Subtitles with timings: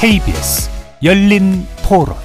[0.00, 0.70] KBS
[1.02, 2.16] 열린 토론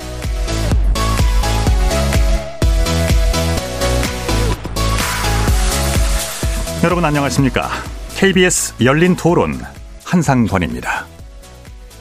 [6.86, 7.70] 여러분 안녕하십니까?
[8.16, 9.59] KBS 열린 토론
[10.05, 11.14] 한상권입니다.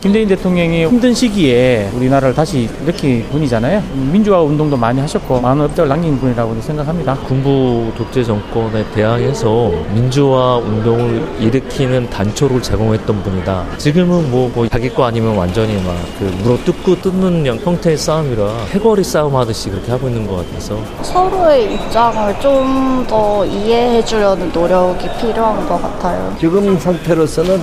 [0.04, 3.82] 김대인 대통령이 힘든 시기에 우리나라를 다시 일으킨 분이잖아요.
[4.12, 7.14] 민주화 운동도 많이 하셨고 많은 업적을 남긴 분이라고 생각합니다.
[7.26, 13.64] 군부 독재 정권에 대항해서 민주화 운동을 일으키는 단초를 제공했던 분이다.
[13.78, 19.02] 지금은 뭐, 뭐 자기 거 아니면 완전히 막 그 물어 뜯고 뜯는 형태의 싸움이라 해거리
[19.02, 25.66] 싸움 하듯이 그렇게 하고 있는 것 같아서 서로의 입장을 좀 더 이해해 주려는 노력이 필요한
[25.68, 26.34] 것 같아요.
[26.40, 27.60] 지금 상태로서는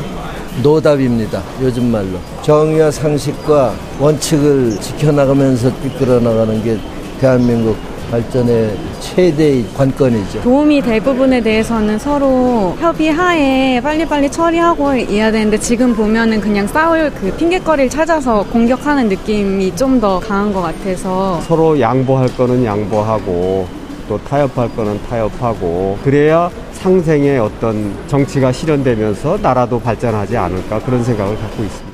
[0.62, 1.42] 노답입니다.
[1.62, 2.20] 요즘 말로.
[2.42, 6.78] 정의와 상식과 원칙을 지켜나가면서 이끌어 나가는 게
[7.20, 7.78] 대한민국
[8.12, 10.42] 발전의 최대의 관건이죠.
[10.42, 17.32] 도움이 될 부분에 대해서는 서로 협의하에 빨리빨리 처리하고 해야 되는데 지금 보면은 그냥 싸울 그
[17.38, 23.68] 핑계거리를 찾아서 공격하는 느낌이 좀 더 강한 것 같아서 서로 양보할 거는 양보하고
[24.10, 26.50] 또 타협할 거는 타협하고 그래야
[26.82, 31.92] 상생의 어떤 정치가 실현되면서 나라도 발전하지 않을까 그런 생각을 갖고 있습니다.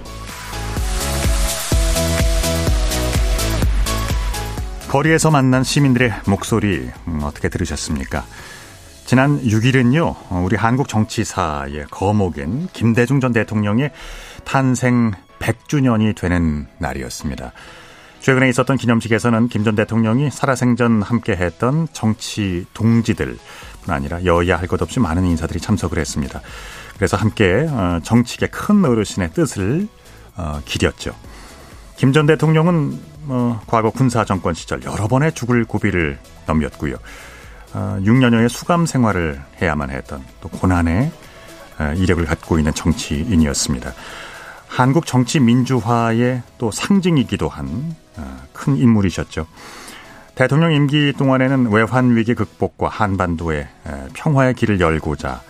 [4.87, 8.23] 거리에서 만난 시민들의 목소리 음, 어떻게 들으셨습니까?
[9.05, 13.91] 지난 6일은요, 우리 한국 정치사의 거목인 김대중 전 대통령의
[14.45, 17.51] 탄생 100주년이 되는 날이었습니다.
[18.19, 23.37] 최근에 있었던 기념식에서는 김 전 대통령이 살아생전 함께 했던 정치 동지들
[23.87, 26.41] 뿐 아니라 여야 할 것 없이 많은 인사들이 참석을 했습니다.
[26.97, 29.87] 그래서 함께 어, 정치계 큰 어르신의 뜻을
[30.35, 31.15] 어, 기렸죠.
[31.95, 32.99] 김 전 대통령은
[33.29, 36.95] 어, 과거 군사 정권 시절 여러 번의 죽을 고비를 넘겼고요.
[37.73, 41.11] 6년여의 수감 생활을 해야만 했던 또 고난의
[41.97, 43.93] 이력을 갖고 있는 정치인이었습니다.
[44.67, 47.95] 한국 정치 민주화의 또 상징이기도 한
[48.51, 49.45] 큰 인물이셨죠.
[50.37, 53.67] 대통령 임기 동안에는 외환 위기 극복과 한반도의
[54.13, 55.41] 평화의 길을 열고자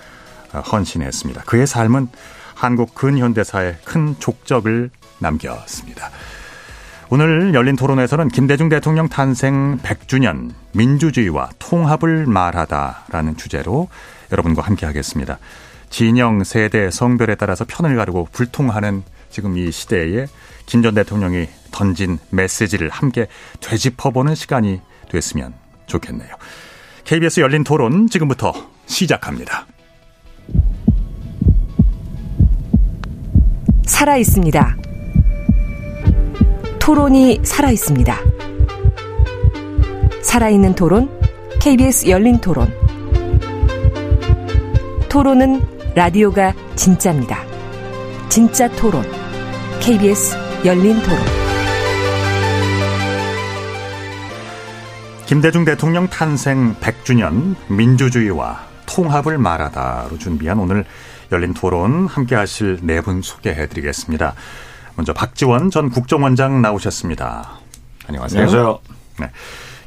[0.72, 1.42] 헌신했습니다.
[1.42, 2.08] 그의 삶은
[2.56, 4.90] 한국 근현대사에 큰 족적을
[5.20, 6.10] 남겼습니다.
[7.10, 13.90] 오늘 열린 토론에서는 김대중 대통령 탄생 100주년 민주주의와 통합을 말하다라는 주제로
[14.32, 15.38] 여러분과 함께 하겠습니다.
[15.90, 20.28] 진영, 세대, 성별에 따라서 편을 가르고 불통하는 지금 이 시대에
[20.66, 23.28] 김 전 대통령이 던진 메시지를 함께
[23.62, 25.54] 되짚어보는 시간이 됐으면
[25.86, 26.30] 좋겠네요.
[27.04, 28.54] KBS 열린 토론 지금부터
[28.86, 29.66] 시작합니다.
[33.86, 34.78] 살아 있습니다.
[36.80, 38.18] 토론이 살아 있습니다.
[40.22, 41.10] 살아있는 토론,
[41.60, 42.72] KBS 열린 토론.
[45.10, 45.62] 토론은
[45.96, 47.44] 라디오가 진짜입니다.
[48.30, 49.04] 진짜 토론,
[49.80, 50.36] KBS
[50.66, 51.47] 열린 토론.
[55.28, 60.86] 김대중 대통령 탄생 100주년 민주주의와 통합을 말하다로 준비한 오늘
[61.32, 64.34] 열린 토론 함께 하실 네 분 소개해 드리겠습니다.
[64.96, 67.50] 먼저 박지원 전 국정원장 나오셨습니다.
[68.08, 68.42] 안녕하세요.
[68.42, 68.80] 안녕하세요.
[69.20, 69.30] 네.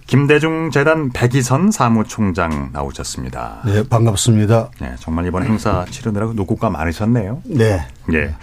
[0.07, 3.63] 김대중 재단 백이선 사무총장 나오셨습니다.
[3.65, 4.71] 네, 반갑습니다.
[4.81, 7.43] 네, 정말 이번 행사 치르느라고 노고가 많으셨네요.
[7.47, 7.87] 네.
[8.13, 8.35] 예.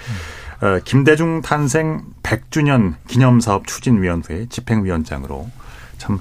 [0.66, 5.47] 어, 김대중 탄생 100주년 기념사업 추진위원회 집행위원장으로
[5.97, 6.19] 참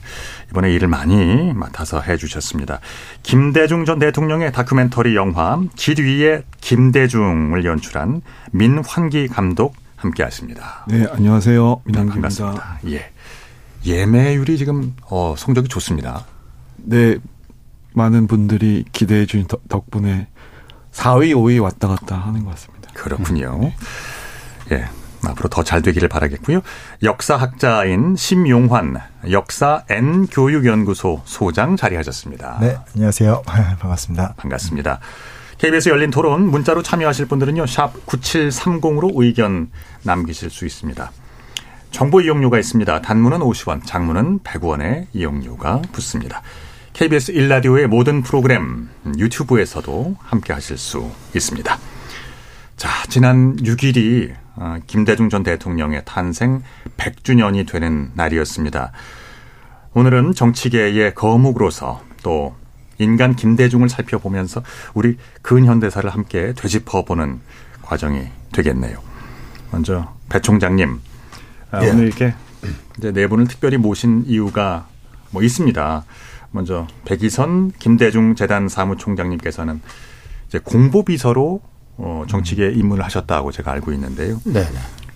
[0.50, 2.80] 이번에 일을 많이 맡아서 해주셨습니다.
[3.22, 8.22] 김대중 전 대통령의 다큐멘터리 영화 길 위의 김대중을 연출한
[8.52, 10.84] 민환기 감독 함께하십니다.
[10.88, 11.82] 네, 안녕하세요.
[11.84, 12.14] 민환기입니다.
[12.14, 12.80] 반갑습니다.
[12.88, 13.10] 예.
[13.84, 16.26] 예매율이 지금 어, 성적이 좋습니다.
[16.76, 17.16] 네,
[17.94, 20.28] 많은 분들이 기대해 주신 덕분에
[20.92, 22.90] 4위, 5위 왔다 갔다 하는 것 같습니다.
[22.94, 23.58] 그렇군요.
[23.60, 23.76] 네.
[24.72, 24.88] 예.
[25.24, 26.60] 앞으로 더 잘 되기를 바라겠고요.
[27.02, 28.96] 역사학자인 심용환
[29.30, 32.58] 역사 N 교육연구소 소장 자리하셨습니다.
[32.60, 33.42] 네, 안녕하세요.
[33.80, 34.34] 반갑습니다.
[34.36, 35.00] 반갑습니다.
[35.58, 37.66] KBS 열린 토론 문자로 참여하실 분들은요.
[37.66, 39.70] 샵 9730으로 의견
[40.02, 41.10] 남기실 수 있습니다.
[41.90, 43.00] 정보 이용료가 있습니다.
[43.00, 46.42] 단문은 50원, 장문은 100원의 이용료가 붙습니다.
[46.92, 48.88] KBS 1라디오의 모든 프로그램
[49.18, 51.78] 유튜브에서도 함께 하실 수 있습니다.
[52.76, 54.34] 자, 지난 6일이
[54.86, 56.62] 김대중 전 대통령의 탄생
[56.96, 58.92] 100주년이 되는 날이었습니다.
[59.94, 62.54] 오늘은 정치계의 거목으로서 또
[62.98, 64.62] 인간 김대중을 살펴보면서
[64.94, 67.40] 우리 근현대사를 함께 되짚어보는
[67.82, 68.98] 과정이 되겠네요.
[69.70, 71.00] 먼저 배 총장님,
[71.82, 71.90] 예.
[71.90, 72.34] 오늘 이렇게
[72.98, 74.86] 이제 네 분을 특별히 모신 이유가
[75.30, 76.04] 뭐 있습니다.
[76.50, 79.80] 먼저 백이선 김대중 재단 사무총장님께서는
[80.48, 81.60] 이제 공보비서로
[81.98, 84.40] 어, 정치계에 입문을 하셨다고 제가 알고 있는데요.
[84.44, 84.66] 네.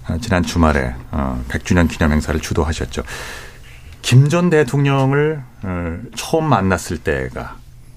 [0.08, 3.02] 어, 지난 주말에 어, 100주년 기념 행사를 주도하셨죠.
[4.02, 7.56] 김 전 대통령을 어, 처음 만났을 때가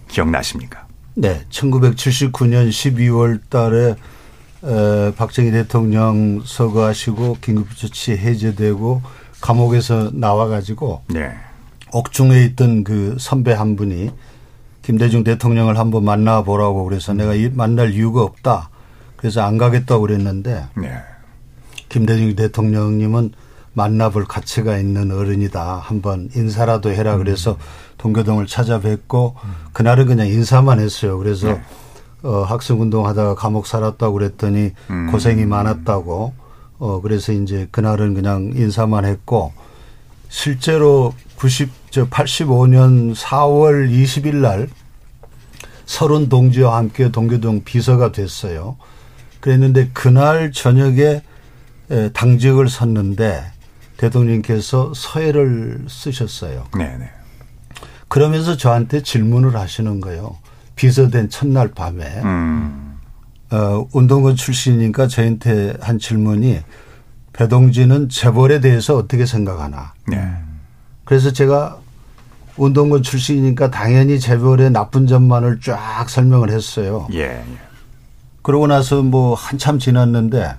[0.09, 0.85] 기억나십니까?
[1.15, 3.95] 네, 1979년 12월 달에
[4.65, 9.01] 에, 박정희 대통령 서거하시고 긴급조치 해제되고
[9.41, 11.31] 감옥에서 나와가지고 네.
[11.91, 14.09] 옥중에 있던 그 선배 한 분이
[14.81, 18.69] 김대중 대통령을 한번 만나보라고 그래서 내가 이- 만날 이유가 없다.
[19.23, 20.97] 그래서 안 가겠다고 그랬는데 네.
[21.87, 23.31] 김대중 대통령님은
[23.71, 25.77] 만나볼 가치가 있는 어른이다.
[25.77, 27.15] 한번 인사라도 해라.
[27.15, 27.57] 그래서
[27.99, 29.35] 동교동을 찾아뵙고
[29.71, 31.17] 그날은 그냥 인사만 했어요.
[31.17, 31.57] 그래서
[32.21, 35.09] 어, 학생운동 하다가 감옥 살았다고 그랬더니 음.
[35.09, 36.33] 고생이 많았다고
[36.79, 39.53] 어, 그래서 이제 그날은 그냥 인사만 했고
[40.27, 44.67] 실제로 90, 저 85년 4월 20일 날
[45.85, 48.75] 서른 동지와 함께 동교동 비서가 됐어요.
[49.43, 51.21] 그랬는데 그날 저녁에
[51.91, 53.43] 에, 당직을 섰는데
[53.97, 56.63] 대통령께서 서해를 쓰셨어요.
[56.77, 57.09] 네, 네.
[58.07, 60.37] 그러면서 저한테 질문을 하시는 거예요.
[60.77, 62.05] 비서된 첫날 밤에.
[62.23, 62.97] 음.
[63.51, 66.61] 어, 운동권 출신이니까 저한테 한 질문이
[67.33, 69.93] 배동진은 재벌에 대해서 어떻게 생각하나.
[70.07, 70.25] 네.
[71.03, 71.79] 그래서 제가
[72.55, 77.09] 운동권 출신이니까 당연히 재벌의 나쁜 점만을 쫙 설명을 했어요.
[77.11, 77.72] 예, 예.
[78.43, 80.55] 그러고 나서 뭐 한참 지났는데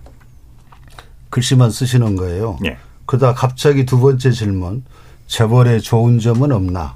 [1.31, 2.59] 글씨만 쓰시는 거예요.
[2.65, 2.79] 예.
[3.07, 4.85] 그러다 갑자기 두 번째 질문.
[5.27, 6.95] 재벌의 좋은 점은 없나?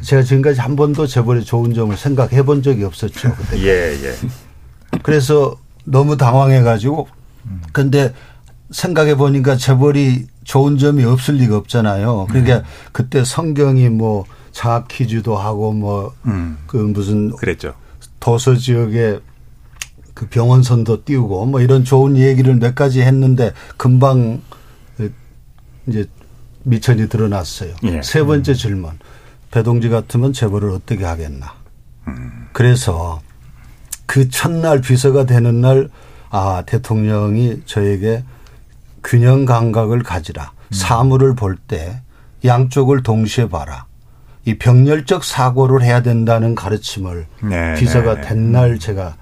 [0.00, 3.34] 제가 지금까지 한 번도 재벌의 좋은 점을 생각해 본 적이 없었죠.
[3.34, 3.58] 그때.
[3.62, 4.14] 예, 예.
[5.02, 7.08] 그래서 너무 당황해 가지고
[7.72, 8.12] 근데
[8.70, 12.26] 생각해 보니까 재벌이 좋은 점이 없을 리가 없잖아요.
[12.28, 12.62] 그러니까
[12.92, 16.92] 그때 성경이 뭐 장학 퀴즈도 하고 뭐그 음.
[16.92, 17.74] 무슨 그랬죠.
[18.18, 19.20] 도서 지역에
[20.16, 24.40] 그 병원선도 띄우고 뭐 이런 좋은 얘기를 몇 가지 했는데 금방
[25.86, 26.06] 이제
[26.62, 27.74] 미천이 드러났어요.
[27.84, 28.00] 예.
[28.02, 28.92] 세 번째 질문.
[29.50, 31.52] 배동지 같으면 재벌을 어떻게 하겠나.
[32.08, 32.48] 음.
[32.52, 33.20] 그래서
[34.06, 35.90] 그 첫날 비서가 되는 날,
[36.30, 38.24] 아, 대통령이 저에게
[39.04, 40.44] 균형 감각을 가지라.
[40.44, 40.72] 음.
[40.72, 42.00] 사물을 볼 때
[42.42, 43.84] 양쪽을 동시에 봐라.
[44.46, 48.28] 이 병렬적 사고를 해야 된다는 가르침을 네, 비서가 네, 네.
[48.28, 49.16] 된날 제가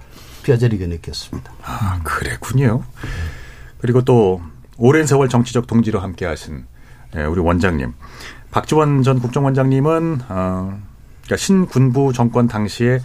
[0.44, 1.52] 뼈저리게 느꼈습니다.
[1.64, 2.84] 아, 그랬군요.
[3.78, 4.40] 그리고 또
[4.76, 6.64] 오랜 세월 정치적 동지로 함께 하신
[7.16, 7.92] 예, 우리 원장님.
[8.50, 10.80] 박지원 전 국정원장님은 어
[11.22, 13.00] 그러니까 신군부 정권 당시에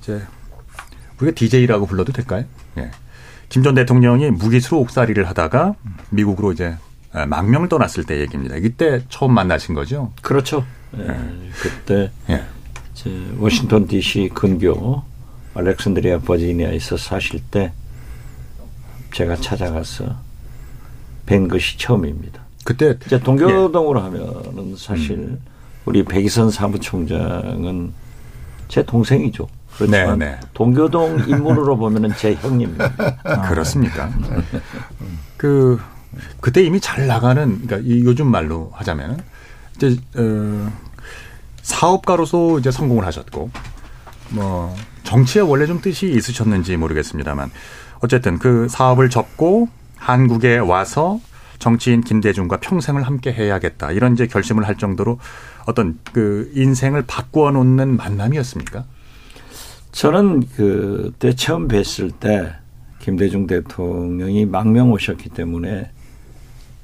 [0.00, 0.22] 이제
[1.20, 2.44] 우리가 DJ라고 불러도 될까요?
[2.78, 2.90] 예.
[3.50, 5.74] 김 전 대통령이 무기수로 옥살이를 하다가
[6.10, 6.76] 미국으로 이제
[7.12, 8.56] 아, 망명을 떠났을 때 얘기입니다.
[8.56, 10.12] 이때 처음 만나신 거죠?
[10.22, 10.64] 그렇죠.
[10.96, 11.06] 예,
[11.60, 12.44] 그때 예.
[12.94, 14.30] 이제 워싱턴 D.C.
[14.34, 15.02] 근교
[15.54, 17.72] 알렉산드리아 버지니아에서 사실 때
[19.12, 20.16] 제가 찾아가서
[21.26, 22.42] 뵌 것이 처음입니다.
[22.64, 25.38] 그때 이제 동교동으로 하면은 사실
[25.84, 27.92] 우리 백이선 사무총장은
[28.68, 29.46] 제 동생이죠.
[29.76, 30.40] 그렇지만 네, 네.
[30.54, 33.16] 동교동 인물으로 보면은 제 형님입니다.
[33.48, 34.10] 그렇습니까?
[35.36, 35.80] 그
[36.40, 39.18] 그때 이미 잘 나가는 그러니까 이 요즘 말로 하자면은
[39.76, 40.72] 이제 어
[41.62, 43.50] 사업가로서 이제 성공을 하셨고
[44.30, 47.50] 뭐 정치에 원래 좀 뜻이 있으셨는지 모르겠습니다만
[48.00, 51.20] 어쨌든 그 사업을 접고 한국에 와서
[51.58, 55.18] 정치인 김대중과 평생을 함께 해야겠다 이런 이제 결심을 할 정도로
[55.66, 58.84] 어떤 그 인생을 바꾸어 놓는 만남이었습니까?
[59.92, 62.52] 저는 그때 처음 뵀을 때
[62.98, 65.90] 김대중 대통령이 망명 오셨기 때문에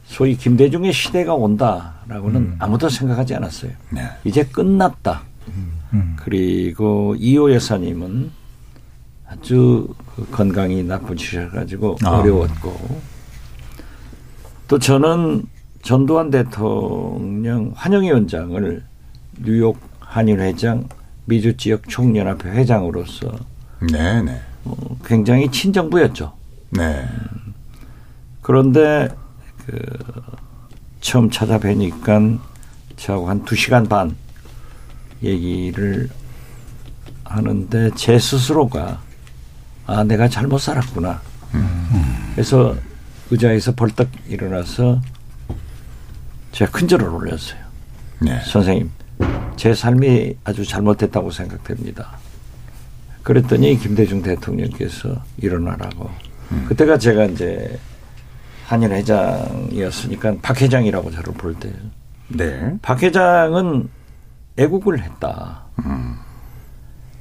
[0.05, 3.73] 소위 김대중의 시대가 온다라고는 아무도 생각하지 않았어요.
[3.91, 4.09] 네.
[4.25, 5.23] 이제 끝났다.
[6.16, 8.30] 그리고 이호 여사님은
[9.26, 12.18] 아주 그 건강이 나쁘셔가지고 아.
[12.18, 13.00] 어려웠고
[14.68, 15.44] 또 저는
[15.82, 18.85] 전두환 대통령 환영위원장을
[19.42, 20.88] 뉴욕 한일회장
[21.25, 23.32] 미주 지역 총연합회 회장으로서
[23.90, 24.40] 네, 네.
[24.64, 26.32] 어, 굉장히 친정부였죠.
[26.70, 27.04] 네.
[28.42, 29.09] 그런데
[29.64, 29.80] 그
[31.00, 32.20] 처음 찾아뵈니까
[32.97, 34.14] 저하고 한두 시간 반
[35.23, 36.09] 얘기를
[37.25, 39.00] 하는데 제 스스로가
[39.87, 41.21] 아 내가 잘못 살았구나.
[42.35, 42.77] 그래서
[43.31, 45.00] 의자에서 벌떡 일어나서
[46.53, 47.61] 제가 큰 절을 올렸어요.
[48.21, 48.41] 네.
[48.45, 48.91] 선생님,
[49.57, 52.19] 제 삶이 아주 잘못됐다고 생각됩니다.
[53.23, 56.11] 그랬더니 김대중 대통령께서 일어나라고.
[56.69, 57.79] 그때가 제가 이제
[58.67, 61.73] 한일 회장이었으니까 박 회장이라고 저를 볼 때.
[62.29, 62.75] 네.
[62.83, 63.89] 박 회장은
[64.57, 65.62] 애국을 했다.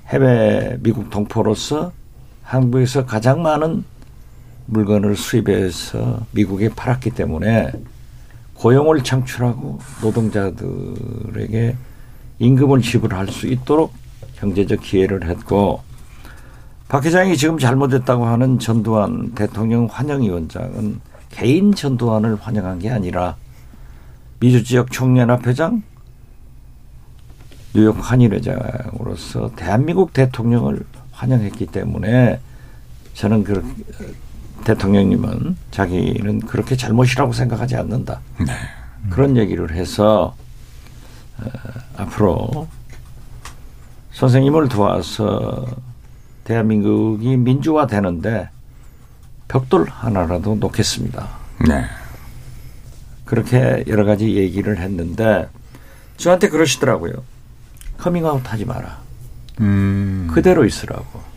[0.08, 1.92] 해외 미국 동포로서
[2.44, 3.84] 한국에서 가장 많은
[4.66, 7.72] 물건을 수입해서 미국에 팔았기 때문에
[8.56, 11.76] 고용을 창출하고 노동자들에게
[12.40, 13.94] 임금을 지불할 수 있도록
[14.38, 15.82] 경제적 기회를 했고
[16.88, 23.36] 박 회장이 지금 잘못했다고 하는 전두환 대통령 환영위원장은 개인 전두환을 환영한 게 아니라
[24.40, 25.84] 미주 지역 총연합 회장,
[27.74, 32.40] 뉴욕 한일회장으로서 대한민국 대통령을 환영했기 때문에
[33.14, 33.64] 저는 그
[34.64, 38.22] 대통령님은 자기는 그렇게 잘못이라고 생각하지 않는다.
[38.40, 38.54] 네.
[39.10, 40.36] 그런 얘기를 해서
[41.38, 41.46] 어,
[41.98, 42.68] 앞으로
[44.12, 45.66] 선생님을 도와서
[46.44, 48.50] 대한민국이 민주화되는데
[49.48, 51.28] 벽돌 하나라도 놓겠습니다.
[51.68, 51.86] 네.
[53.26, 55.48] 그렇게 여러 가지 얘기를 했는데
[56.18, 57.24] 저한테 그러시더라고요.
[58.00, 58.98] 커밍아웃 하지 마라.
[59.62, 60.28] 음.
[60.34, 61.30] 그대로 있으라고.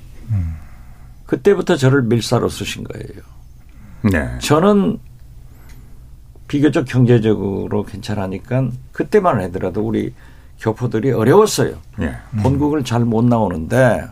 [1.26, 3.22] 그때부터 저를 밀사로 쓰신 거예요.
[4.12, 4.38] 네.
[4.38, 4.98] 저는
[6.46, 10.12] 비교적 경제적으로 괜찮으니까 그때만 하더라도 우리
[10.60, 11.78] 교포들이 어려웠어요.
[12.00, 12.16] 예.
[12.42, 14.06] 본국을 잘 못 나오는데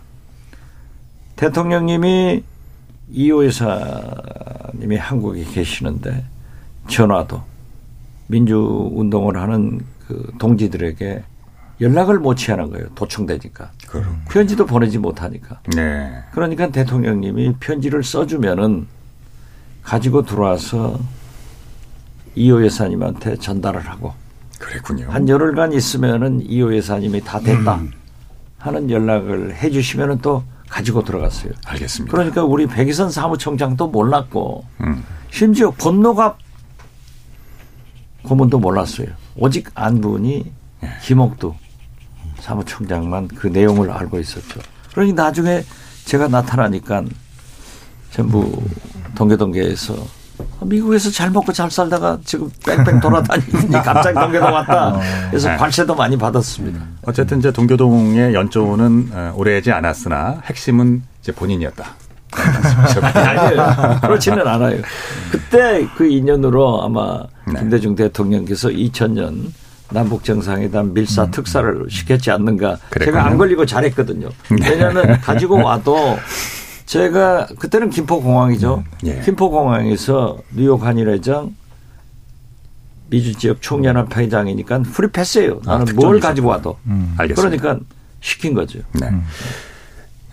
[1.37, 2.43] 대통령님이
[3.11, 6.25] 이호 여사님이 한국에 계시는데
[6.89, 7.43] 전화도
[8.29, 11.23] 민주운동을 하는 그 동지들에게
[11.81, 12.89] 연락을 못 취하는 거예요.
[12.95, 13.71] 도청되니까.
[14.29, 15.61] 편지도 보내지 못하니까.
[15.75, 16.13] 네.
[16.33, 18.87] 그러니까 대통령님이 편지를 써주면은
[19.83, 20.99] 가지고 들어와서
[22.35, 24.13] 이호 여사님한테 전달을 하고
[24.59, 25.11] 그랬군요.
[25.11, 27.91] 한 열흘간 있으면은 이호 여사님이 다 됐다 음.
[28.59, 31.53] 하는 연락을 해주시면은 또 가지고 들어갔어요.
[31.67, 32.13] 알겠습니다.
[32.13, 35.03] 그러니까 우리 백이선 사무총장도 몰랐고 음.
[35.31, 36.39] 심지어 권노갑
[38.23, 39.09] 고문도 몰랐어요.
[39.35, 40.89] 오직 안분이 예.
[41.03, 41.55] 김옥두
[42.41, 44.61] 사무총장만 그 내용을 알고 있었죠.
[44.93, 45.63] 그러니 나중에
[46.05, 47.05] 제가 나타나니까
[48.11, 48.63] 전부
[49.15, 49.95] 동계동계에서
[50.63, 54.99] 미국에서 잘 먹고 잘 살다가 지금 뺑뺑 돌아다니니 갑자기 동계동 왔다.
[55.31, 55.57] 그래서 네.
[55.57, 56.81] 관세도 많이 받았습니다.
[57.03, 61.85] 어쨌든 이제 동교동의 연조는 어, 오래지 않았으나 핵심은 이제 본인이었다.
[63.13, 63.99] 아니에요.
[64.03, 64.81] 그렇지는 않아요.
[65.31, 67.59] 그때 그 인연으로 아마 네.
[67.59, 69.51] 김대중 대통령께서 2000년
[69.91, 72.77] 남북 정상회담 밀사 특사를 시켰지 않는가.
[72.77, 72.91] 제가 음.
[72.91, 73.19] 그랬군요.
[73.21, 74.29] 안 걸리고 잘했거든요.
[74.61, 74.71] 네.
[74.71, 76.19] 왜냐하면 가지고 와도
[76.87, 78.85] 제가 그때는 김포공항이죠.
[79.07, 79.21] 예.
[79.21, 81.55] 김포공항에서 뉴욕 한일회장
[83.11, 85.61] 미주 지역 총연합 회장이니까 프리패스예요.
[85.65, 86.27] 나는 뭘 특종이죠.
[86.27, 86.77] 가지고 와도.
[86.87, 87.15] 음.
[87.19, 87.61] 알겠습니다.
[87.63, 87.85] 그러니까
[88.21, 88.81] 시킨 거죠.
[88.93, 89.09] 네.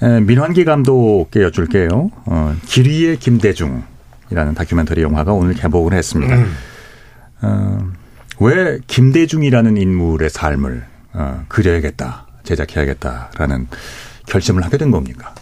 [0.04, 2.12] 에, 민환기 감독께 여쭐게요.
[2.26, 6.36] 어, 길 위에 김대중이라는 다큐멘터리 영화가 오늘 개봉을 했습니다.
[7.42, 7.80] 어,
[8.40, 13.68] 왜 김대중이라는 인물의 삶을 어, 그려야겠다, 제작해야겠다라는
[14.28, 15.34] 결심을 하게 된 겁니까?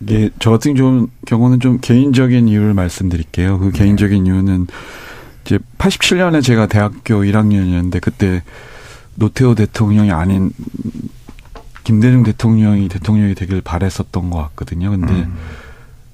[0.00, 3.58] 이게 저 같은 좀 경우는 좀 개인적인 이유를 말씀드릴게요.
[3.58, 4.66] 그 개인적인 이유는
[5.44, 8.42] 이제 87년에 제가 대학교 1학년이었는데 그때
[9.14, 10.50] 노태우 대통령이 아닌
[11.84, 14.90] 김대중 대통령이 대통령이 되길 바랬었던 것 같거든요.
[14.90, 15.28] 근데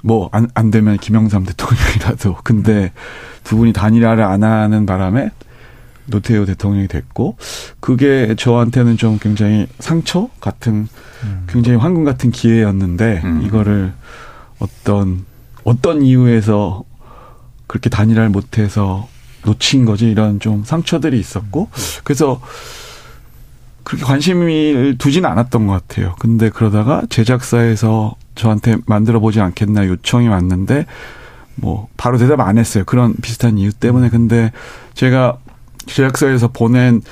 [0.03, 2.93] 뭐안 안 되면 김영삼 대통령이라도 근데
[3.45, 5.31] 두 분이 단일화를 안 하는 바람에
[6.11, 7.37] 노태우 대통령이 됐고
[7.81, 10.89] 그게 저한테는 좀 굉장히 상처 같은
[11.49, 13.93] 굉장히 황금 같은 기회였는데 이거를
[14.59, 15.25] 어떤
[15.65, 16.85] 어떤 이유에서
[17.67, 19.09] 그렇게 단일화를 못해서
[19.45, 21.69] 놓친 거지 이런 좀 상처들이 있었고
[22.05, 22.41] 그래서
[23.85, 26.15] 그렇게 관심을 두지는 않았던 것 같아요.
[26.19, 30.87] 근데 그러다가 제작사에서 저한테 만들어 보지 않겠나 요청이 왔는데
[31.57, 32.85] 뭐 바로 대답 안 했어요.
[32.87, 34.09] 그런 비슷한 이유 때문에.
[34.09, 34.53] 근데
[34.95, 35.39] 제가
[35.95, 37.03] 제작사에서 보낸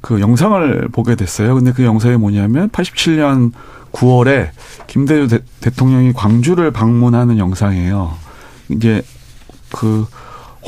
[0.00, 1.54] 그 영상을 보게 됐어요.
[1.54, 3.52] 근데 그 영상이 뭐냐면 87년
[3.92, 4.50] 9월에
[4.86, 8.14] 김대중 대, 통령이 광주를 방문하는 영상이에요.
[8.70, 9.02] 이제
[9.74, 10.06] 그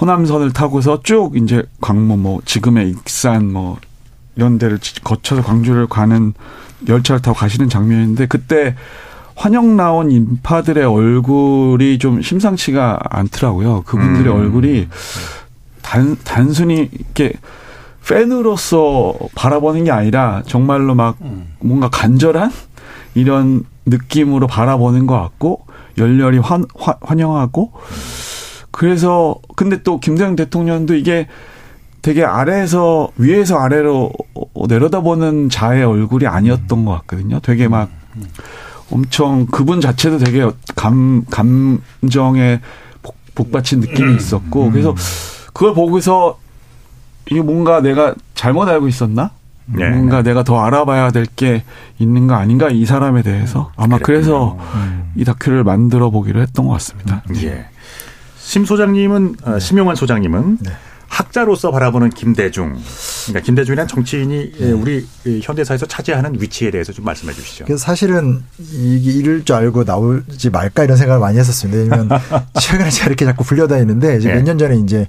[0.00, 3.78] 호남선을 타고서 쭉 이제 광무 뭐 지금의 익산 뭐
[4.36, 6.32] 이런 데를 거쳐서 광주를 가는
[6.88, 8.76] 열차를 타고 가시는 장면인데 그때
[9.34, 13.82] 환영 나온 인파들의 얼굴이 좀 심상치가 않더라고요.
[13.82, 14.40] 그분들의 음.
[14.40, 14.88] 얼굴이
[15.82, 17.32] 단, 단순히 이렇게
[18.06, 21.18] 팬으로서 바라보는 게 아니라 정말로 막
[21.60, 22.50] 뭔가 간절한
[23.14, 25.64] 이런 느낌으로 바라보는 것 같고
[25.98, 27.72] 열렬히 환, 환, 환영하고
[28.70, 31.26] 그래서 근데 또 김대중 대통령도 이게
[32.00, 34.12] 되게 아래에서 위에서 아래로
[34.68, 37.40] 내려다보는 자의 얼굴이 아니었던 것 같거든요.
[37.40, 37.90] 되게 막
[38.90, 42.60] 엄청 그분 자체도 되게 감 감정에
[43.02, 44.94] 복, 복받친 느낌이 있었고 그래서
[45.58, 46.38] 그걸 보고서
[47.28, 49.32] 이게 뭔가 내가 잘못 알고 있었나?
[49.66, 49.90] 네.
[49.90, 51.64] 뭔가 내가 더 알아봐야 될 게
[51.98, 54.56] 있는 거 아닌가 이 사람에 대해서 아마 그래서
[55.16, 57.24] 이 다큐를 만들어 보기로 했던 것 같습니다.
[57.42, 57.66] 예.
[58.38, 60.58] 심 소장님은 어, 심용환 소장님은
[61.08, 62.78] 학자로서 바라보는 김대중,
[63.26, 67.64] 그러니까 김대중이라는 정치인이 예, 우리 이 현대사에서 차지하는 위치에 대해서 좀 말씀해 주시죠.
[67.64, 71.96] 그래서 사실은 이게 이럴 줄 알고 나오지 말까 이런 생각을 많이 했었습니다.
[71.96, 72.20] 왜냐면
[72.60, 74.34] 최근에 제가 이렇게 자꾸 불려다니는데 이제 예.
[74.34, 75.06] 몇년 전에 이제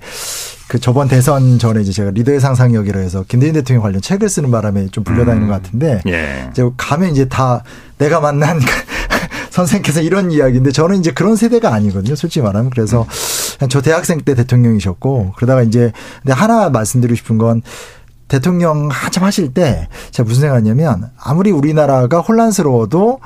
[0.67, 4.87] 그 저번 대선 전에 이제 제가 리더의 상상력이라 해서 김대중 대통령 관련 책을 쓰는 바람에
[4.87, 6.47] 좀 불려다니는 것 같은데 예.
[6.51, 7.63] 이제 가면 이제 다
[7.97, 8.59] 내가 만난
[9.49, 12.15] 선생님께서 이런 이야기인데 저는 이제 그런 세대가 아니거든요.
[12.15, 12.69] 솔직히 말하면.
[12.69, 13.05] 그래서
[13.57, 15.91] 그냥 저 대학생 때 대통령이셨고 그러다가 이제
[16.21, 17.61] 근데 하나 말씀드리고 싶은 건
[18.27, 23.19] 대통령 한참 하실 때 제가 무슨 생각했냐면 아무리 우리나라가 혼란스러워도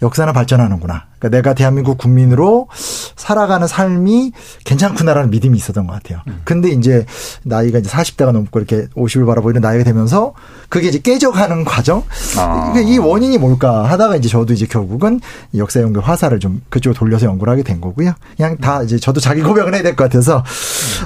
[0.00, 1.06] 역사는 발전하는구나.
[1.24, 2.68] 그러니까 내가 대한민국 국민으로
[3.16, 4.32] 살아가는 삶이
[4.64, 6.20] 괜찮구나라는 믿음이 있었던 것 같아요.
[6.44, 7.06] 근데 이제
[7.42, 10.34] 나이가 이제 40대가 넘고 이렇게 50을 바라보이는 나이가 되면서
[10.68, 12.02] 그게 이제 깨져가는 과정?
[12.36, 12.74] 아.
[12.76, 15.20] 이 원인이 뭘까 하다가 이제 저도 이제 결국은
[15.52, 18.12] 이 역사 연구 화살을 좀 그쪽으로 돌려서 연구를 하게 된 거고요.
[18.36, 20.44] 그냥 다 이제 저도 자기 고백을 해야 될 것 같아서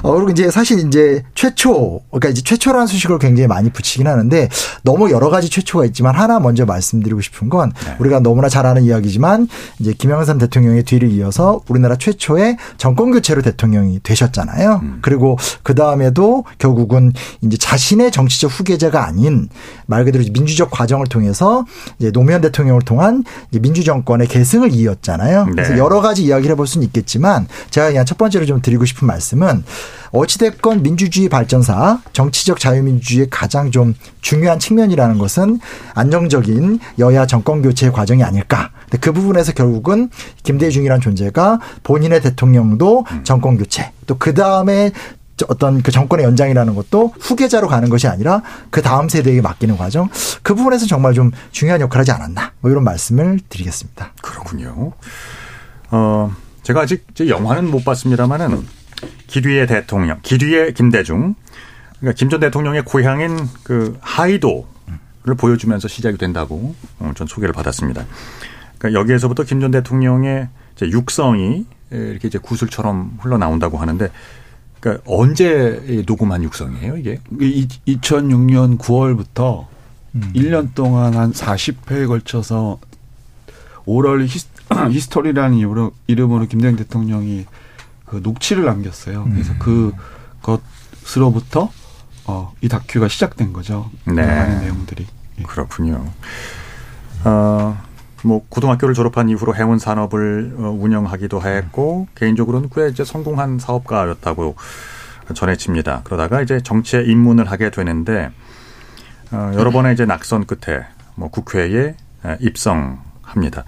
[0.01, 4.49] 어 그리고 이제 사실 이제 최초 그러니까 이제 최초라는 수식을 굉장히 많이 붙이긴 하는데
[4.83, 9.47] 너무 여러 가지 최초가 있지만 하나 먼저 말씀드리고 싶은 건 우리가 너무나 잘 아는 이야기지만
[9.79, 14.81] 이제 김 영삼 대통령의 뒤를 이어서 우리나라 최초의 정권 교체로 대통령이 되셨잖아요.
[15.01, 19.49] 그리고 그 다음에도 결국은 이제 자신의 정치적 후계자가 아닌
[19.85, 21.65] 말 그대로 민주적 과정을 통해서
[21.99, 25.47] 이제 노무현 대통령을 통한 이제 민주 정권의 계승을 이었잖아요.
[25.51, 25.79] 그래서 네.
[25.79, 29.63] 여러 가지 이야기를 해볼 수는 있겠지만 제가 그냥 첫 번째로 좀 드리고 싶은 말씀은
[30.11, 35.59] 어찌됐건 민주주의 발전사 정치적 자유민주주의의 가장 좀 중요한 측면이라는 것은
[35.95, 38.71] 안정적인 여야 정권 교체 과정이 아닐까.
[38.81, 40.09] 근데 그 부분에서 결국은
[40.43, 44.91] 김대중이라는 존재가 본인의 대통령도 정권 교체 또 그 다음에
[45.47, 50.09] 어떤 그 정권의 연장이라는 것도 후계자로 가는 것이 아니라 그 다음 세대에게 맡기는 과정
[50.43, 54.13] 그 부분에서 정말 좀 중요한 역할을 하지 않았나 뭐 이런 말씀을 드리겠습니다.
[54.21, 54.91] 그렇군요.
[55.89, 58.67] 어, 제가 아직 영화는 못 봤습니다만은
[59.27, 61.35] 기류의 대통령, 기류의 김대중,
[61.99, 68.05] 그러니까 김 전 대통령의 고향인 그 하이도를 보여주면서 시작이 된다고 어, 전 소개를 받았습니다.
[68.77, 74.09] 그러니까 여기에서부터 김 전 대통령의 이제 육성이 이렇게 이제 구슬처럼 흘러나온다고 하는데,
[74.79, 77.19] 그러니까 언제 녹음한 육성이에요 이게?
[77.31, 79.65] 2006년 9월부터
[80.35, 82.79] 1년 동안 한 40회에 걸쳐서
[83.85, 84.47] oral his,
[84.91, 87.45] history라는 이름으로, 이름으로 김대중 대통령이
[88.09, 89.25] 그 녹취를 남겼어요.
[89.31, 89.93] 그래서 그
[90.41, 91.71] 것으로부터
[92.25, 93.89] 어, 이 다큐가 시작된 거죠.
[94.05, 94.25] 네.
[94.25, 95.07] 많은 내용들이.
[95.47, 96.05] 그렇군요.
[97.23, 97.77] 어,
[98.23, 104.55] 뭐 고등학교를 졸업한 이후로 해운 산업을 어, 운영하기도 했고 개인적으로는 꽤 이제 성공한 사업가였다고
[105.33, 106.01] 전해집니다.
[106.03, 108.31] 그러다가 이제 정치에 입문을 하게 되는데
[109.31, 111.95] 어, 여러 번의 이제 낙선 끝에 뭐 국회에
[112.25, 113.63] 에, 입성합니다.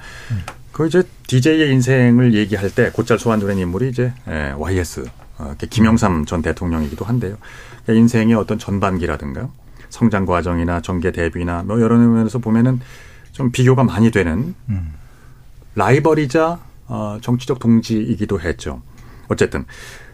[0.72, 5.06] 그 이제 DJ의 인생을 얘기할 때 곧잘 소환되는 인물이 이제 에, YS
[5.38, 7.38] 어, 김영삼 전 대통령이기도 한데요.
[7.84, 9.50] 그러니까 인생의 어떤 전반기라든가
[9.90, 12.80] 성장 과정이나 정계 대비나 뭐 여러 면에서 보면은
[13.32, 14.56] 좀 비교가 많이 되는
[15.76, 18.82] 라이벌이자 어, 정치적 동지이기도 했죠.
[19.30, 19.66] 어쨌든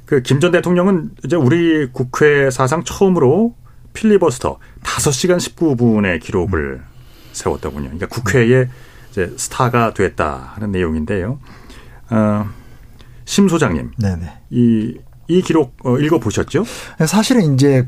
[0.05, 3.55] 그 김 전 대통령은 이제 우리 국회 사상 처음으로
[3.93, 6.81] 필리버스터 5시간 19분의 기록을
[7.33, 7.85] 세웠더군요.
[7.85, 8.67] 그러니까 국회에
[9.17, 11.39] 이제 스타가 됐다 하는 내용인데요.
[12.11, 12.45] 어,
[13.25, 14.31] 심 소장님, 네네.
[14.51, 14.95] 이,
[15.27, 16.63] 이 기록 어, 읽어 보셨죠?
[17.05, 17.87] 사실은 이제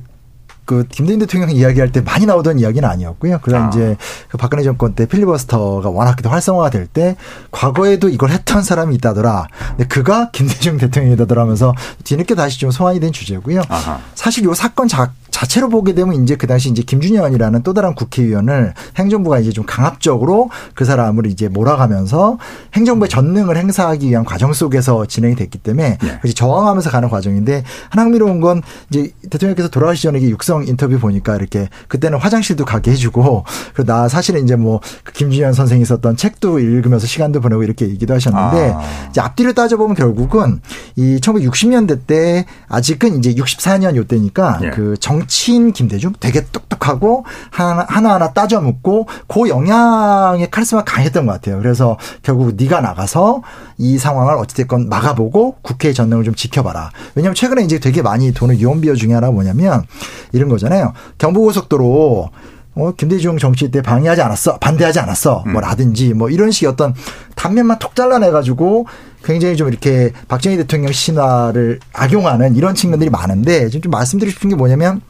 [0.66, 3.40] 그 김대중 대통령 이야기할 때 많이 나오던 이야기는 아니었고요.
[3.42, 3.70] 그다음 아.
[3.70, 3.96] 이제
[4.28, 7.16] 그 박근혜 정권 때 필리버스터가 워낙 활성화가 될 때
[7.52, 9.48] 과거에도 이걸 했던 사람이 있다더라.
[9.70, 13.62] 근데 그가 김대중 대통령이다더라 하면서 뒤늦게 다시 좀 소환이 된 주제고요.
[13.70, 14.00] 아하.
[14.16, 18.74] 사실 요 사건 자, 자체로 보게 되면 이제 그 당시 이제 김준현이라는 또 다른 국회의원을
[18.98, 22.38] 행정부가 이제 좀 강압적으로 그 사람을 이제 몰아가면서
[22.74, 26.18] 행정부의 전능을 행사하기 위한 과정 속에서 진행이 됐기 때문에 네.
[26.22, 31.70] 그래서 저항하면서 가는 과정인데 하나 흥미로운 건 이제 대통령께서 돌아가시 전에 육성 인터뷰 보니까 이렇게
[31.88, 37.08] 그때는 화장실도 가게 해주고 그리고 나 사실은 이제 뭐 그 김준현 선생이 썼던 책도 읽으면서
[37.08, 39.08] 시간도 보내고 이렇게 얘기도 하셨는데 아.
[39.10, 40.62] 이제 앞뒤를 따져보면 결국은
[40.96, 44.70] 이 1960년대 때 아직은 이제 64년 요때니까 예.
[44.72, 51.34] 그정 치인 김대중 되게 똑똑하고 하나, 하나하나 따져 묻고 그 영향의 카리스마 가 강했던 것
[51.34, 51.60] 같아요.
[51.60, 53.42] 그래서 결국 네가 나가서
[53.78, 56.92] 이 상황을 어찌됐건 막아보고 국회의 전능을 좀 지켜봐라.
[57.16, 59.84] 왜냐하면 최근에 이제 되게 많이 도는 유언비어 중에 하나가 뭐냐면
[60.34, 60.94] 이런 거잖아요.
[61.18, 62.30] 경부고속도로
[62.76, 65.54] 어, 김대중 정치 때 방해하지 않았어, 반대하지 않았어, 음.
[65.54, 66.94] 뭐라든지 뭐 이런 식의 어떤
[67.36, 68.86] 단면만 톡 잘라내가지고
[69.24, 74.56] 굉장히 좀 이렇게 박정희 대통령 신화를 악용하는 이런 측면들이 많은데 지금 좀 말씀드리고 싶은 게
[74.56, 75.02] 뭐냐면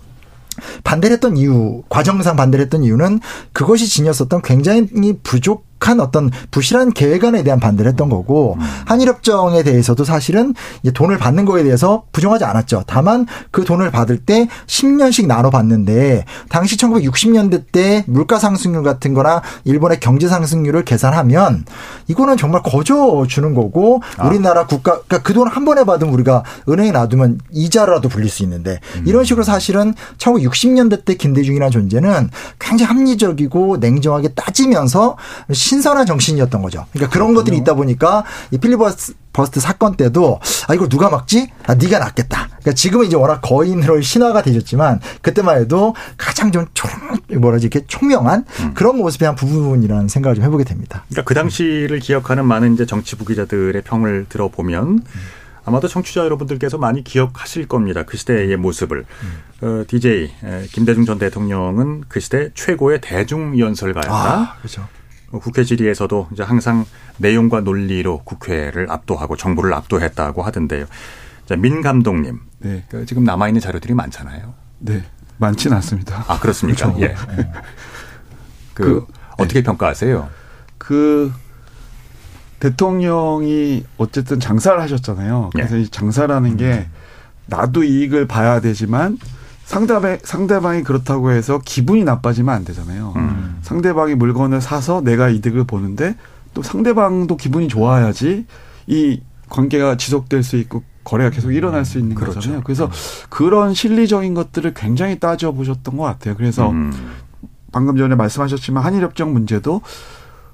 [0.84, 3.20] 반대를 했던 이유, 과정상 반대를 했던 이유는
[3.54, 4.88] 그것이 지녔었던 굉장히
[5.24, 10.54] 부족 독한 어떤 부실한 계획안에 대한 반대를 했던 거고 한일협정에 대해서도 사실은
[10.94, 12.84] 돈을 받는 거에 대해서 부정하지 않았죠.
[12.86, 19.42] 다만 그 돈을 받을 때 10년씩 나눠 받는데 당시 1960년대 때 물가 상승률 같은 거나
[19.64, 21.66] 일본의 경제 상승률을 계산하면
[22.08, 26.92] 이거는 정말 거저 주는 거고 우리나라 국가 그러니까 그 돈 한 번에 받으면 우리가 은행에
[26.92, 34.30] 놔두면 이자라도 불릴 수 있는데 이런 식으로 사실은 1960년대 때 김대중이라는 존재는 굉장히 합리적이고 냉정하게
[34.36, 35.16] 따지면서
[35.70, 36.88] 신선한 정신이었던 거죠.
[36.92, 41.48] 그러니까 그런 것들이 있다 보니까 이 필리버스트 사건 때도 아 이걸 누가 막지?
[41.68, 42.48] 아 네가 낫겠다.
[42.48, 46.90] 그러니까 지금은 이제 워낙 거인으로 신화가 되셨지만 그때만 해도 가장 좀 총,
[47.40, 51.04] 뭐라지 이렇게 총명한 그런 모습의 한 부분이라는 생각을 좀 해보게 됩니다.
[51.10, 55.04] 그러니까 그 당시를 기억하는 많은 이제 정치 부 기자들의 평을 들어보면
[55.66, 58.04] 아마도 청취자 여러분들께서 많이 기억하실 겁니다.
[58.08, 59.06] 그 시대의 모습을.
[59.62, 64.12] 어, DJ 에, 김대중 전 대통령은 그 시대 최고의 대중 연설가였다.
[64.12, 64.88] 아, 그렇죠.
[65.32, 66.86] 어, 국회 질의에서도 이제 항상
[67.18, 70.86] 내용과 논리로 국회를 압도하고 정부를 압도했다고 하던데요.
[71.46, 72.40] 자, 민 감독님.
[72.60, 72.86] 네.
[72.90, 74.54] 그 지금 남아있는 자료들이 많잖아요.
[74.80, 75.04] 네.
[75.38, 76.26] 많지는 않습니다.
[76.28, 76.94] 아, 그렇습니까?
[76.94, 77.02] 그렇죠.
[77.06, 77.16] 예.
[78.74, 79.06] 그,
[79.38, 80.30] 어떻게 평가하세요?
[80.78, 81.32] 그
[82.60, 85.52] 대통령이 어쨌든 장사를 하셨잖아요.
[85.54, 86.88] 그래서 이 장사라는 게
[87.46, 89.18] 나도 이익을 봐야 되지만
[89.64, 93.14] 상대방, 상대방이 그렇다고 해서 기분이 나빠지면 안 되잖아요.
[93.70, 96.16] 상대방이 물건을 사서 내가 이득을 보는데
[96.56, 98.48] 또 상대방도 기분이 좋아야지
[98.88, 102.62] 이 관계가 지속될 수 있고 거래가 계속 일어날 수 있는 거잖아요.
[102.64, 102.90] 그래서
[103.30, 106.36] 그런 실리적인 것들을 굉장히 따져 보셨던 것 같아요.
[106.36, 106.74] 그래서
[107.72, 109.82] 방금 전에 말씀하셨지만 한일협정 문제도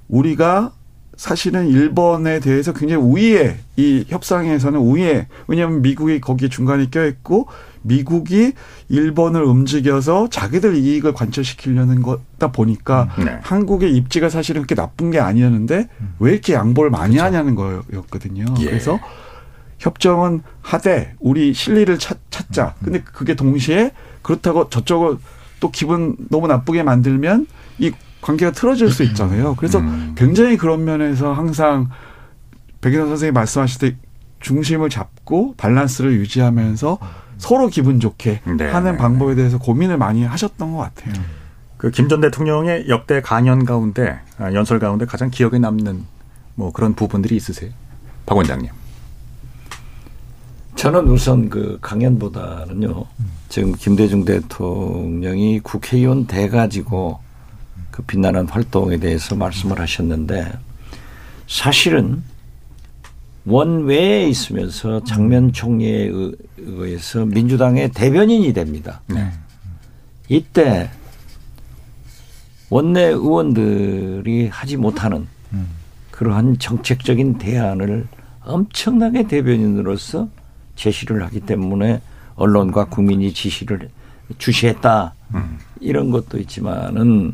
[0.09, 0.73] 우리가
[1.17, 7.47] 사실은 일본에 대해서 굉장히 우위에 이 협상에서는 우위에 왜냐하면 미국이 거기 중간에 껴있고
[7.81, 8.53] 미국이
[8.89, 13.39] 일본을 움직여서 자기들 이익을 관철시키려는 거다 보니까 네.
[13.41, 15.87] 한국의 입지가 사실은 그렇게 나쁜 게 아니었는데
[16.19, 18.45] 왜 이렇게 양보를 많이 하냐는 거였거든요.
[18.59, 18.65] 예.
[18.65, 18.99] 그래서
[19.79, 22.75] 협정은 하되 우리 실리를 찾, 찾자.
[22.83, 25.17] 근데 그게 동시에 그렇다고 저쪽을
[25.59, 27.47] 또 기분 너무 나쁘게 만들면
[27.79, 27.91] 이
[28.25, 29.55] 관계가 틀어질 수 있잖아요.
[29.55, 29.81] 그래서
[30.15, 31.89] 굉장히 그런 면에서 항상
[32.81, 33.95] 백인호 선생님이 말씀하실 때
[34.39, 36.97] 중심을 잡고 밸런스를 유지하면서
[37.37, 41.13] 서로 기분 좋게 네, 하는 네, 방법에 대해서 고민을 많이 하셨던 것 같아요.
[41.77, 46.03] 그 김 전 대통령의 역대 강연 가운데 아, 연설 가운데 가장 기억에 남는
[46.55, 47.69] 뭐 그런 부분들이 있으세요?
[48.25, 48.71] 박 원장님.
[50.75, 53.05] 저는 우선 그 강연보다는요.
[53.49, 57.19] 지금 김대중 대통령이 국회의원 돼 가지고
[57.95, 60.51] 그 빛나는 활동에 대해서 말씀을 하셨는데
[61.47, 62.21] 사실은
[63.45, 68.99] 원외에 있으면서 장면 총리에 의- 의해서 민주당의 대변인이 됩니다.
[70.27, 70.89] 이때
[72.69, 75.25] 원내 의원들이 하지 못하는
[76.11, 78.07] 그러한 정책적인 대안을
[78.41, 80.27] 엄청나게 대변인으로서
[80.75, 82.01] 제시를 하기 때문에
[82.35, 83.89] 언론과 국민이 지시를
[84.37, 85.13] 주시했다.
[85.79, 87.33] 이런 것도 있지만은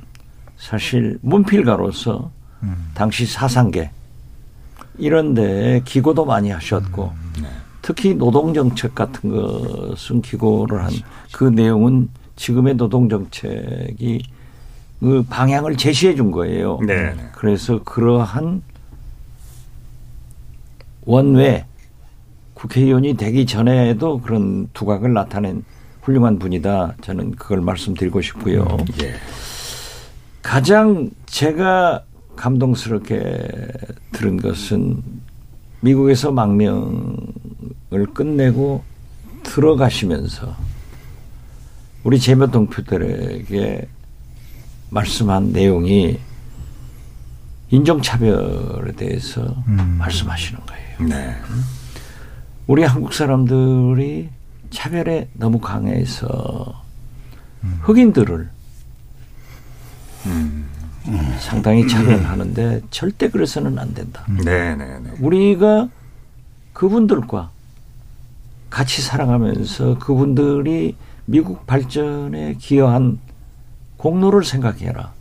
[0.62, 2.32] 사실 문필가로서
[2.94, 3.90] 당시 사상계
[5.00, 7.12] 이런데 기고도 많이 하셨고
[7.82, 10.94] 특히 노동정책 같은 것은 기고를 한
[11.32, 14.24] 그 내용은 지금의 노동정책이
[15.00, 16.80] 그 방향을 제시해 준 거예요.
[16.86, 17.16] 네.
[17.34, 18.62] 그래서 그러한
[21.06, 21.66] 원외
[22.54, 25.64] 국회의원이 되기 전에도 그런 두각을 나타낸
[26.02, 26.96] 훌륭한 분이다.
[27.02, 28.78] 저는 그걸 말씀드리고 싶고요.
[29.02, 29.16] 예.
[30.42, 32.04] 가장 제가
[32.36, 33.48] 감동스럽게
[34.12, 35.02] 들은 것은
[35.82, 38.84] 미국에서 망명을 끝내고
[39.44, 40.56] 들어가시면서
[42.04, 43.88] 우리 재묘 동표들에게
[44.90, 46.20] 말씀한 내용이
[47.70, 51.10] 인종차별에 대해서 말씀하시는 거예요.
[51.10, 51.36] 네.
[52.68, 54.30] 우리 한국 사람들이
[54.70, 56.84] 차별에 너무 강해서
[57.82, 58.50] 흑인들을
[61.40, 64.24] 상당히 차별하는데 절대 그래서는 안 된다.
[64.44, 65.12] 네, 네, 네.
[65.20, 65.90] 우리가
[66.74, 67.50] 그분들과
[68.70, 73.20] 같이 살아가면서 그분들이 미국 발전에 기여한
[73.98, 75.12] 공로를 생각해라.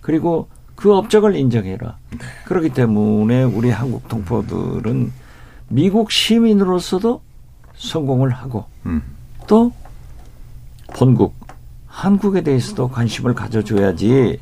[0.00, 1.96] 그리고 그 업적을 인정해라.
[2.46, 5.12] 그렇기 때문에 우리 한국 동포들은
[5.68, 7.22] 미국 시민으로서도
[7.76, 8.66] 성공을 하고
[9.46, 9.72] 또
[10.94, 11.34] 본국
[11.96, 14.40] 한국에 대해서도 관심을 가져줘야지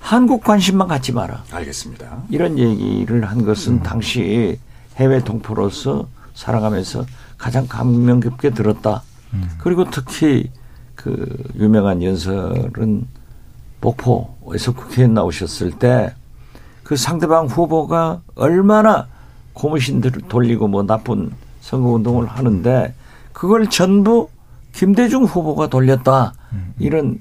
[0.00, 1.44] 한국 관심만 갖지 마라.
[1.52, 2.24] 알겠습니다.
[2.28, 4.58] 이런 얘기를 한 것은 당시
[4.96, 7.06] 해외 동포로서 살아가면서
[7.38, 9.02] 가장 감명 깊게 들었다.
[9.58, 10.50] 그리고 특히
[10.96, 13.06] 그 유명한 연설은
[13.80, 16.12] 목포에서 국회에 나오셨을 때
[16.90, 19.06] 그 상대방 후보가 얼마나
[19.52, 22.92] 고무신들을 돌리고 뭐 나쁜 선거운동을 하는데
[23.32, 24.28] 그걸 전부
[24.72, 26.32] 김대중 후보가 돌렸다.
[26.78, 27.20] 이런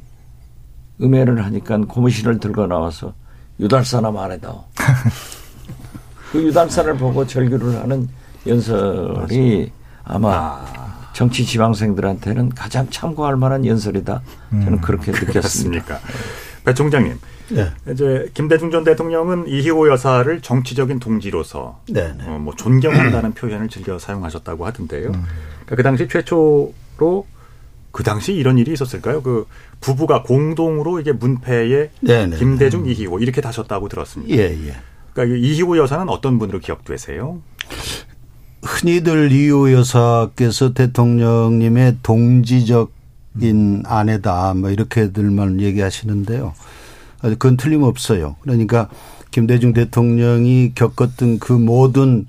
[1.02, 3.14] 음해를 하니까 고무신을 들고 나와서
[3.60, 4.64] 유달사나 말해다오.
[6.32, 8.08] 그 유달사를 보고 절규를 하는
[8.48, 9.72] 연설이
[10.04, 10.66] 아마
[11.14, 14.22] 정치 지망생들한테는 가장 참고할 만한 연설이다.
[14.52, 15.32] 저는 그렇게 느꼈습니다.
[15.34, 16.00] 그렇습니까?
[16.64, 17.20] 배 총장님.
[17.50, 17.68] 네.
[17.92, 22.28] 이제 김대중 전 대통령은 이희호 여사를 정치적인 동지로서 네, 네.
[22.28, 25.12] 어, 뭐 존경한다는 표현을 즐겨 사용하셨다고 하던데요.
[25.12, 27.26] 그러니까 그 당시 최초로
[27.92, 29.22] 그 당시 이런 일이 있었을까요?
[29.22, 29.48] 그
[29.82, 32.38] 부부가 공동으로 이게 문패에 네, 네.
[32.38, 34.34] 김대중 이희호 이렇게 다셨다고 들었습니다.
[34.36, 34.76] 예, 예.
[35.14, 37.42] 그러니까 이 이희호 여사는 어떤 분으로 기억되세요?
[38.62, 46.54] 흔히들 이호 여사께서 대통령님의 동지적인 아내다, 뭐 이렇게들만 얘기하시는데요.
[47.22, 48.36] 아, 그건 틀림없어요.
[48.42, 48.90] 그러니까
[49.32, 52.26] 김대중 대통령이 겪었던 그 모든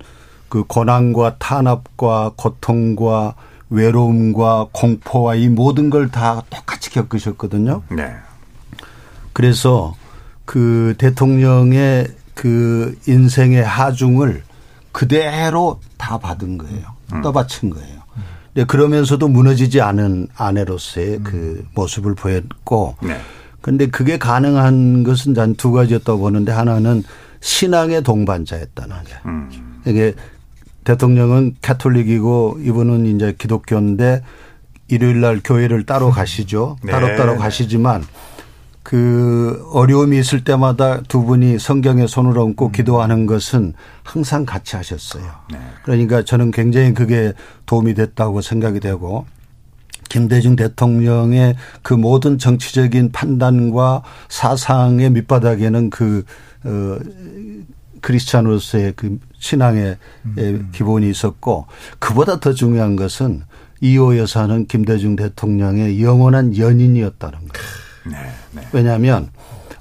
[0.49, 3.35] 그 고난과 탄압과 고통과
[3.71, 7.81] 외로움과 공포와 이 모든 걸 다 똑같이 겪으셨거든요.
[7.89, 8.13] 네.
[9.33, 9.95] 그래서
[10.45, 14.43] 그 대통령의 그 인생의 하중을
[14.91, 16.83] 그대로 다 받은 거예요.
[17.23, 18.01] 떠받친 거예요.
[18.53, 23.19] 근데 그러면서도 무너지지 않은 아내로서의 그 모습을 보였고, 네.
[23.61, 27.03] 근데 그게 가능한 것은 난 두 가지였다고 보는데 하나는
[27.39, 29.89] 신앙의 동반자였다는 게.
[29.89, 30.13] 이게
[30.83, 34.23] 대통령은 캐톨릭이고 이분은 이제 기독교인데
[34.87, 36.77] 일요일 날 교회를 따로 가시죠.
[36.83, 36.91] 네.
[36.91, 38.03] 따로 따로 가시지만
[38.83, 45.23] 그 어려움이 있을 때마다 두 분이 성경에 손을 얹고 기도하는 것은 항상 같이 하셨어요.
[45.83, 47.33] 그러니까 저는 굉장히 그게
[47.67, 49.25] 도움이 됐다고 생각이 되고
[50.09, 56.25] 김대중 대통령의 그 모든 정치적인 판단과 사상의 밑바닥에는 그,
[56.65, 56.97] 어,
[58.01, 59.97] 크리스찬으로서의 그 신앙의
[60.71, 61.67] 기본이 있었고
[61.99, 63.43] 그보다 더 중요한 것은
[63.81, 68.31] 이호 여사는 김대중 대통령의 영원한 연인이었다는 거예요.
[68.73, 69.29] 왜냐하면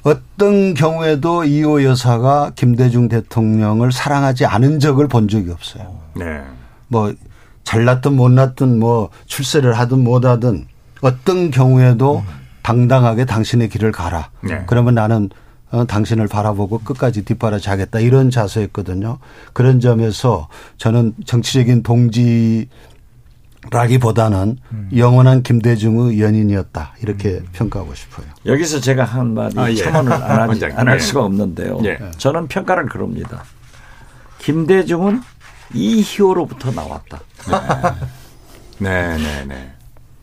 [0.03, 5.99] 어떤 경우에도 이호 여사가 김대중 대통령을 사랑하지 않은 적을 본 적이 없어요.
[6.15, 6.43] 네.
[6.89, 7.13] 뭐
[7.65, 10.67] 잘났든 못났든 뭐 출세를 하든 못하든
[11.03, 12.25] 어떤 경우에도
[12.63, 14.31] 당당하게 당신의 길을 가라.
[14.43, 14.63] 네.
[14.67, 15.29] 그러면 나는
[15.71, 19.19] 어, 당신을 바라보고 끝까지 뒷바라지하겠다 이런 자세였거든요.
[19.53, 22.69] 그런 점에서 저는 정치적인 동지라기보다는
[24.97, 28.27] 영원한 김대중의 연인이었다 이렇게 평가하고 싶어요.
[28.47, 29.75] 여기서 제가 한 마디 아, 예.
[29.77, 30.77] 첨언을 안, 하지, 원장님.
[30.79, 31.05] 안할 네.
[31.05, 31.81] 수가 없는데요.
[31.85, 31.99] 예.
[32.19, 33.45] 저는 평가를 그럽니다.
[34.39, 35.21] 김대중은
[35.75, 37.21] 이희호로부터 나왔다.
[38.79, 39.73] 네, 네, 네.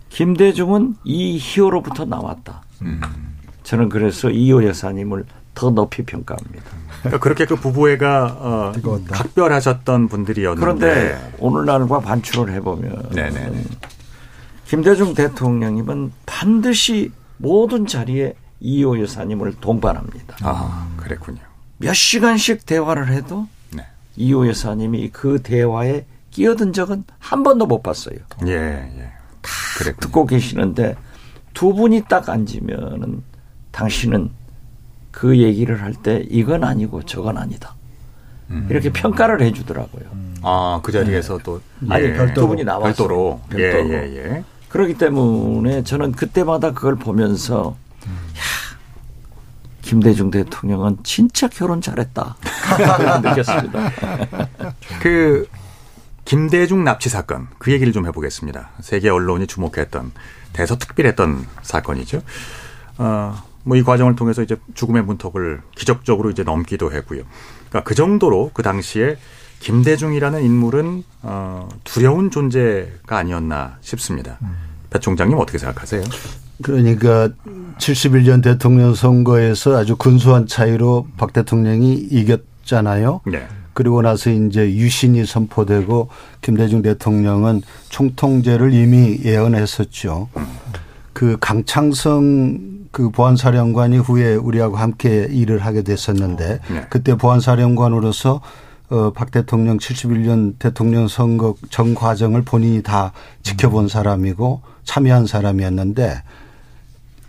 [0.10, 2.64] 김대중은 이희호로부터 나왔다.
[3.64, 5.26] 저는 그래서 이호 여사님을
[5.58, 6.66] 더 높이 평가합니다.
[7.00, 8.74] 그러니까 그렇게 그 부부애가 어,
[9.08, 13.64] 각별하셨던 분들이었는데 그런데 오늘날과 반출을 해보면 네네.
[14.68, 20.38] 김대중 대통령님은 반드시 모든 자리에 이호 여사님을 동반합니다.
[20.44, 21.40] 아, 그랬군요.
[21.78, 23.84] 몇 시간씩 대화를 해도 네.
[24.16, 28.18] 이호 여사님이 그 대화에 끼어든 적은 한 번도 못 봤어요.
[28.46, 29.12] 예, 예.
[29.80, 30.02] 그랬군요.
[30.02, 30.96] 듣고 계시는데
[31.56, 33.24] 두 분이 딱 앉으면은
[33.72, 34.37] 당신은
[35.12, 37.76] 그 얘기를 할 때 이건 아니고 저건 아니다.
[38.50, 38.68] 음.
[38.70, 40.04] 이렇게 평가를 해주더라고요.
[40.44, 42.34] 아, 그 자리에서 또 아니 예.
[42.34, 43.42] 두 분이 나와서 별도로.
[43.50, 43.90] 별도로.
[43.94, 44.44] 예, 예, 예.
[44.70, 48.12] 그렇기 때문에 저는 그때마다 그걸 보면서 음.
[48.38, 48.42] 야
[49.82, 52.36] 김대중 대통령은 진짜 결혼 잘했다
[53.24, 53.92] 느꼈습니다.
[55.02, 55.48] 그
[56.26, 58.72] 김대중 납치 사건 그 얘기를 좀 해보겠습니다.
[58.82, 60.12] 세계 언론이 주목했던
[60.54, 62.22] 대서특필했던 사건이죠.
[62.98, 63.36] 어,
[63.68, 67.24] 뭐 이 과정을 통해서 이제 죽음의 문턱을 기적적으로 이제 넘기도 했고요.
[67.70, 69.18] 그러니까 그 정도로 그 당시에
[69.60, 74.40] 김대중이라는 인물은 어, 두려운 존재가 아니었나 싶습니다.
[74.90, 76.04] 배 총장님 어떻게 생각하세요?
[76.64, 77.30] 그러니까
[77.78, 83.22] 71년 대통령 선거에서 아주 근소한 차이로 박 대통령이 이겼잖아요.
[83.26, 83.48] 네.
[83.74, 86.10] 그리고 나서 이제 유신이 선포되고
[86.42, 90.30] 김대중 대통령은 총통제를 이미 예언했었죠.
[91.14, 96.88] 그 강창성 그 보안사령관이 후에 우리하고 함께 일을 하게 됐었는데 네.
[96.90, 98.42] 그때 보안사령관으로서
[98.90, 103.12] 어, 박 대통령 71년 대통령 선거 전 과정을 본인이 다
[103.44, 106.24] 지켜본 사람이고 참여한 사람이었는데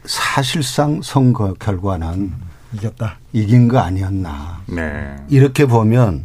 [0.07, 2.33] 사실상 선거 결과는
[2.72, 3.18] 이겼다.
[3.35, 4.62] 이긴 거 아니었나.
[4.68, 5.16] 네.
[5.28, 6.24] 이렇게 보면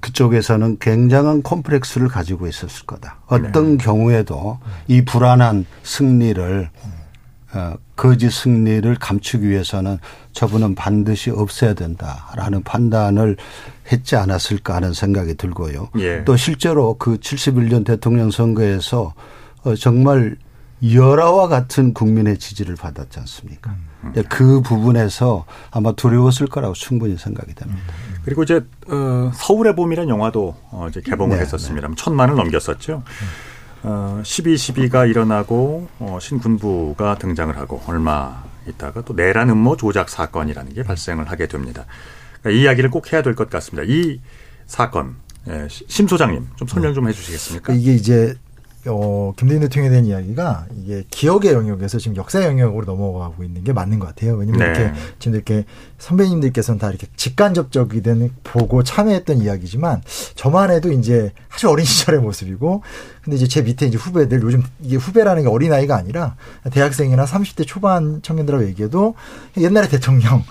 [0.00, 3.20] 그쪽에서는 굉장한 콤플렉스를 가지고 있었을 거다.
[3.26, 6.68] 어떤 경우에도 이 불안한 승리를
[7.54, 9.96] 어, 거짓 승리를 감추기 위해서는
[10.32, 13.36] 저분은 반드시 없애야 된다라는 판단을
[13.92, 15.88] 했지 않았을까 하는 생각이 들고요.
[15.98, 16.24] 예.
[16.24, 19.14] 또 실제로 그 71년 대통령 선거에서
[19.62, 20.34] 어, 정말
[20.84, 23.72] 열화와 같은 국민의 지지를 받았지 않습니까?
[24.02, 24.12] 음.
[24.28, 27.84] 그 부분에서 아마 두려웠을 거라고 충분히 생각이 됩니다.
[28.24, 31.88] 그리고 이제 어, 서울의 봄이라는 영화도 어, 이제 개봉을 네, 했었습니다.
[31.96, 33.04] 천만을 넘겼었죠.
[33.84, 40.74] 어, 12, 12가 일어나고 어, 신군부가 등장을 하고 얼마 있다가 또 내란 음모 조작 사건이라는
[40.74, 41.84] 게 발생을 하게 됩니다.
[42.42, 43.84] 그러니까 이 이야기를 꼭 해야 될 것 같습니다.
[43.92, 44.20] 이
[44.66, 45.16] 사건
[45.48, 47.72] 예, 심 소장님 좀 설명 좀 해주시겠습니까?
[47.72, 48.34] 이게 이제
[48.86, 53.98] 어, 김대중 대통령에 대한 이야기가 이게 기억의 영역에서 지금 역사 영역으로 넘어가고 있는 게 맞는
[54.00, 54.34] 것 같아요.
[54.34, 54.66] 왜냐면 네.
[54.66, 55.64] 이렇게 지금 이렇게
[55.98, 60.02] 선배님들께서는 다 이렇게 직간접적이든 보고 참여했던 이야기지만
[60.34, 62.82] 저만 해도 이제 아주 어린 시절의 모습이고
[63.22, 66.34] 근데 이제 제 밑에 이제 후배들 요즘 이게 후배라는 게 어린 아이가 아니라
[66.70, 69.14] 대학생이나 30대 초반 청년들하고 얘기해도
[69.58, 70.42] 옛날에 대통령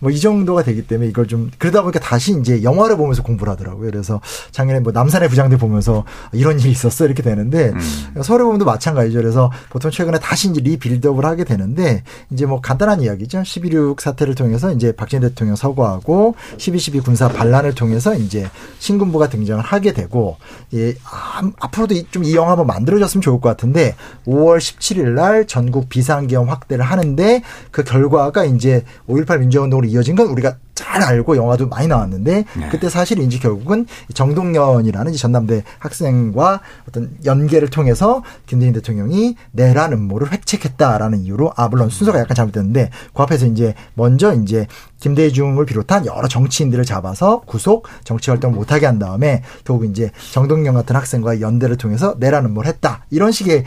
[0.00, 3.90] 뭐 이 정도가 되기 때문에 이걸 좀 그러다 보니까 다시 이제 영화를 보면서 공부를 하더라고요.
[3.90, 8.22] 그래서 작년에 뭐 남산의 부장들 보면서 이런 일이 있었어 이렇게 되는데 음.
[8.22, 9.18] 서울의 봄도 마찬가지죠.
[9.18, 13.40] 그래서 보통 최근에 다시 이제 리빌드업을 하게 되는데 이제 뭐 간단한 이야기죠.
[13.40, 18.48] 12.16 사태를 통해서 이제 박정희 대통령 서거하고 12.12 군사 반란을 통해서 이제
[18.80, 20.36] 신군부가 등장을 하게 되고
[20.74, 23.94] 예, 아, 앞으로도 좀 이 영화 한번 만들어졌으면 좋을 것 같은데
[24.26, 30.56] 5월 17일 날 전국 비상계엄 확대를 하는데 그 결과가 이제 5.18 민주화운동으로 이어진 건 우리가
[30.82, 32.68] 잘 알고 영화도 많이 나왔는데 네.
[32.70, 41.20] 그때 사실 이제 결국은 정동연이라는 전남대 학생과 어떤 연계를 통해서 김대중 대통령이 내란 음모를 획책했다라는
[41.20, 44.66] 이유로 아 물론 순서가 약간 잘못됐는데 그 앞에서 이제 먼저 이제
[44.98, 50.96] 김대중을 비롯한 여러 정치인들을 잡아서 구속 정치 활동을 못하게 한 다음에 결국 이제 정동연 같은
[50.96, 53.64] 학생과 연대를 통해서 내란 음모를 했다 이런 식의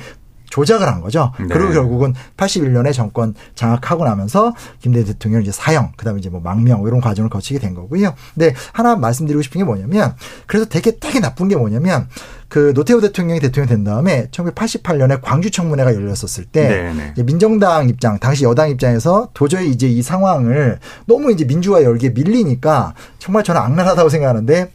[0.55, 1.33] 조작을 한 거죠.
[1.37, 1.47] 네.
[1.49, 7.01] 그리고 결국은 81년에 정권 장악하고 나면서 김대중 대통령 이제 사형, 그다음에 이제 뭐 망명 이런
[7.01, 8.13] 과정을 거치게 된 거고요.
[8.33, 10.15] 근데 하나 말씀드리고 싶은 게 뭐냐면
[10.47, 12.07] 그래서 되게 되게 나쁜 게 뭐냐면
[12.47, 17.11] 그 노태우 대통령이 대통령 된 다음에 1988년에 광주 청문회가 열렸었을 때 네, 네.
[17.11, 22.93] 이제 민정당 입장, 당시 여당 입장에서 도저히 이제 이 상황을 너무 이제 민주화 열기에 밀리니까
[23.19, 24.71] 정말 저는 악랄하다고 생각하는데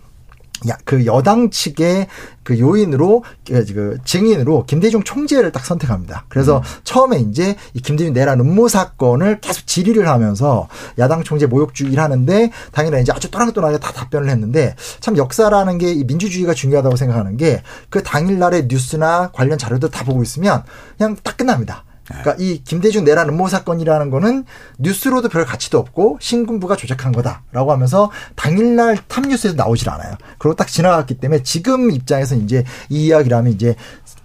[0.68, 2.09] 야, 그 여당 측의
[2.42, 6.25] 그 요인으로 그그 증인으로 김대중 총재를 딱 선택합니다.
[6.29, 10.68] 그래서 처음에 이제 이 김대중 내란 음모 사건을 계속 질의를 하면서
[10.99, 16.05] 야당 총재 모욕주의를 하는데 당연히 이제 아주 또랑또랑하게 다 답변을 했는데 참 역사라는 게 이
[16.05, 20.62] 민주주의가 중요하다고 생각하는 게 그 당일날의 뉴스나 관련 자료들 다 보고 있으면
[20.96, 21.85] 그냥 딱 끝납니다.
[22.11, 24.44] 그러니까 이 김대중 내란 음모 사건이라는 거는
[24.79, 30.14] 뉴스로도 별 가치도 없고 신군부가 조작한 거다라고 하면서 당일날 탑뉴스에서 나오질 않아요.
[30.38, 33.75] 그리고 딱 지나갔기 때문에 지금 입장에서 이제 이 이야기라면 이제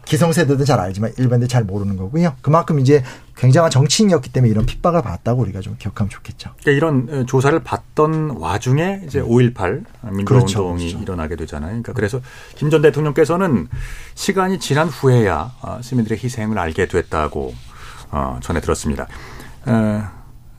[0.06, 2.36] 기성세대들은 잘 알지만 일반들 잘 모르는 거고요.
[2.43, 3.04] 그만큼 이제
[3.38, 6.52] 굉장한 정치인이었기 때문에 이런 핍박을 받았다고 우리가 좀 기억하면 좋겠죠.
[6.62, 10.26] 그러니까 이런 어, 조사를 받던 와중에 이제 5.18 민주화 음.
[10.26, 11.04] 그렇죠, 운동이 그렇죠.
[11.04, 11.69] 일어나게 되잖아요.
[11.69, 12.21] 그러니까 그래서
[12.56, 13.67] 김 전 대통령께서는
[14.13, 17.54] 시간이 지난 후에야 어, 시민들의 희생을 알게 됐다고
[18.15, 19.04] 어, 전해 들었습니다.
[19.65, 20.10] 어,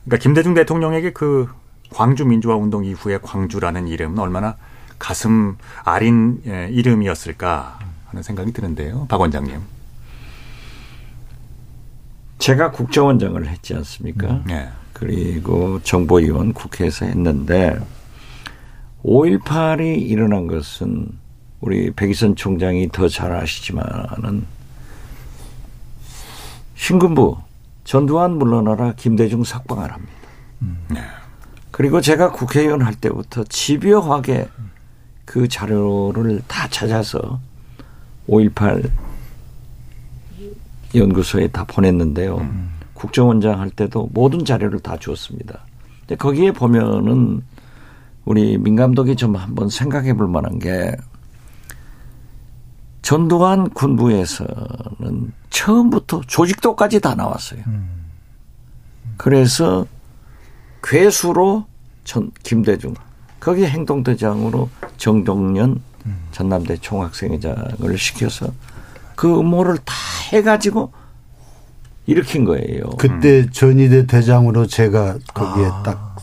[0.05, 1.49] 그러니까 김대중 대통령에게 그
[1.91, 4.57] 광주 민주화 운동 이후에 광주라는 이름은 얼마나
[4.99, 9.07] 가슴 아린 예, 이름이었을까 하는 생각이 드는데요.
[9.09, 9.59] 박 원장님.
[12.37, 14.43] 제가 국정원장을 했지 않습니까?
[14.45, 14.69] 네.
[14.93, 17.77] 그리고 정보위원 국회에서 했는데
[19.03, 21.07] 5.18이 일어난 것은
[21.59, 24.45] 우리 백이선 총장이 더 잘 아시지만은
[26.75, 27.37] 신군부
[27.87, 30.13] 전두환 물러나라 김대중 석방을 합니다.
[30.89, 30.99] 네.
[31.71, 34.49] 그리고 제가 국회의원 할 때부터 집요하게
[35.23, 37.39] 그 자료를 다 찾아서
[38.27, 38.91] 5.18
[40.95, 42.45] 연구소에 다 보냈는데요.
[42.93, 45.57] 국정원장 할 때도 모든 자료를 다 주었습니다.
[46.01, 47.41] 근데 거기에 보면은
[48.25, 50.93] 우리 민 감독이 좀 한번 생각해 볼 만한 게
[53.01, 57.61] 전두환 군부에서는 처음부터 조직도까지 다 나왔어요.
[59.17, 59.87] 그래서
[60.83, 61.65] 괴수로
[62.03, 62.93] 전 김대중,
[63.39, 65.81] 거기 행동대장으로 정동연
[66.31, 68.53] 전남대 총학생회장을 시켜서
[69.15, 69.95] 그 음모를 다
[70.31, 70.93] 해가지고
[72.05, 72.91] 일으킨 거예요.
[72.99, 76.15] 그때 전위대 대장으로 제가 거기에 딱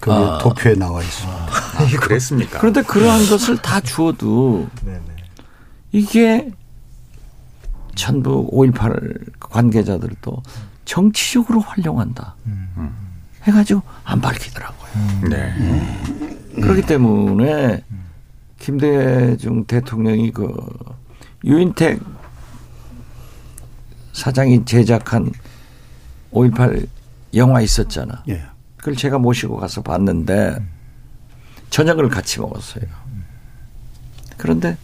[0.00, 0.38] 거기 아.
[0.38, 1.38] 도표에 나와 있습니다.
[1.38, 2.58] 아, 그랬습니까?
[2.58, 4.68] 그런데 그러한 것을 다 주어도
[5.92, 6.50] 이게
[7.94, 10.42] 전부 5.18 관계자들도
[10.84, 12.34] 정치적으로 활용한다.
[13.42, 15.28] 해가지고 안 밝히더라고요.
[15.28, 15.52] 네.
[16.54, 17.82] 그렇기 때문에
[18.58, 20.54] 김대중 대통령이 그
[21.44, 22.00] 유인택
[24.12, 25.32] 사장이 제작한
[26.32, 26.86] 5.18
[27.34, 28.22] 영화 있었잖아.
[28.28, 28.44] 예.
[28.76, 30.58] 그걸 제가 모시고 가서 봤는데
[31.70, 32.84] 저녁을 같이 먹었어요.
[34.36, 34.76] 그런데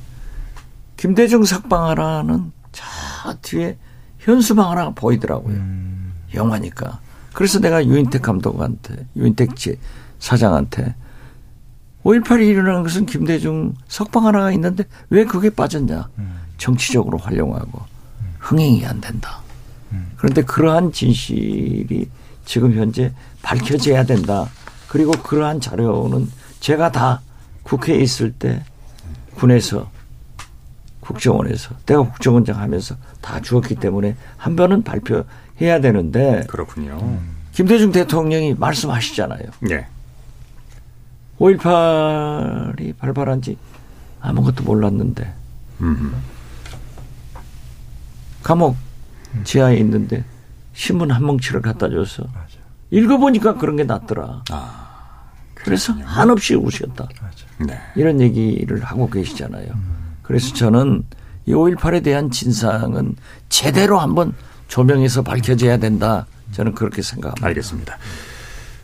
[0.96, 3.76] 김대중 석방하라는 저 뒤에
[4.18, 5.57] 현수막 하나가 보이더라고요.
[6.35, 7.01] 영화니까.
[7.33, 9.51] 그래서 내가 유인택 감독한테, 유인택
[10.18, 10.95] 사장한테
[12.05, 16.09] 5.18이 일어나는 것은 김대중 석방 하나가 있는데 왜 그게 빠졌냐.
[16.57, 17.83] 정치적으로 활용하고
[18.39, 19.41] 흥행이 안 된다.
[20.16, 22.09] 그런데 그러한 진실이
[22.45, 23.12] 지금 현재
[23.43, 24.49] 밝혀져야 된다.
[24.89, 27.20] 그리고 그러한 자료는 제가 다
[27.62, 28.64] 국회에 있을 때
[29.35, 29.91] 군에서
[31.09, 37.18] 국정원에서 내가 국정원장 하면서 다 주었기 때문에 한 번은 발표해야 되는데 그렇군요.
[37.52, 39.44] 김대중 대통령이 말씀하시잖아요.
[39.70, 39.86] 예.
[41.38, 43.56] 5.18이 발발한 지
[44.20, 45.32] 아무것도 몰랐는데
[45.80, 46.14] 음.
[48.42, 48.76] 감옥
[49.44, 50.24] 지하에 있는데
[50.74, 52.24] 신문 한 뭉치를 갖다 줘서
[52.90, 54.42] 읽어보니까 그런 게 낫더라.
[55.54, 57.09] 그래서 한없이 우셨다.
[57.66, 57.80] 네.
[57.96, 59.97] 이런 얘기를 하고 계시잖아요.
[60.29, 61.05] 그래서 저는
[61.47, 63.16] 이 5.18에 대한 진상은
[63.49, 64.35] 제대로 한번
[64.68, 66.26] 조명해서 밝혀져야 된다.
[66.53, 67.47] 저는 그렇게 생각합니다.
[67.47, 67.99] 알겠습니다.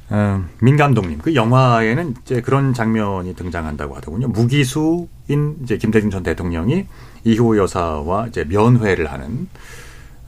[0.09, 4.29] 어, 민 감독님, 그 영화에는 이제 그런 장면이 등장한다고 하더군요.
[4.29, 6.87] 무기수인 이제 김대중 전 대통령이
[7.25, 9.47] 이호 여사와 이제 면회를 하는.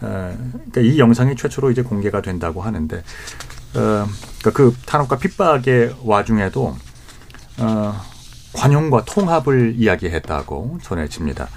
[0.02, 3.02] 어, 그러니까 이 영상이 최초로 이제 공개가 된다고 하는데, 어,
[3.72, 6.76] 그러니까 그 탄압과 핍박의 와중에도
[7.58, 8.00] 어,
[8.56, 11.48] 관용과 통합을 이야기했다고 전해집니다.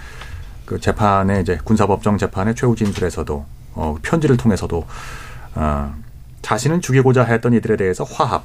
[0.65, 4.85] 그 재판에 이제 군사법정 재판의 최후 진술에서도 어, 편지를 통해서도
[5.55, 5.95] 어,
[6.41, 8.43] 자신은 죽이고자 했던 이들에 대해서 화합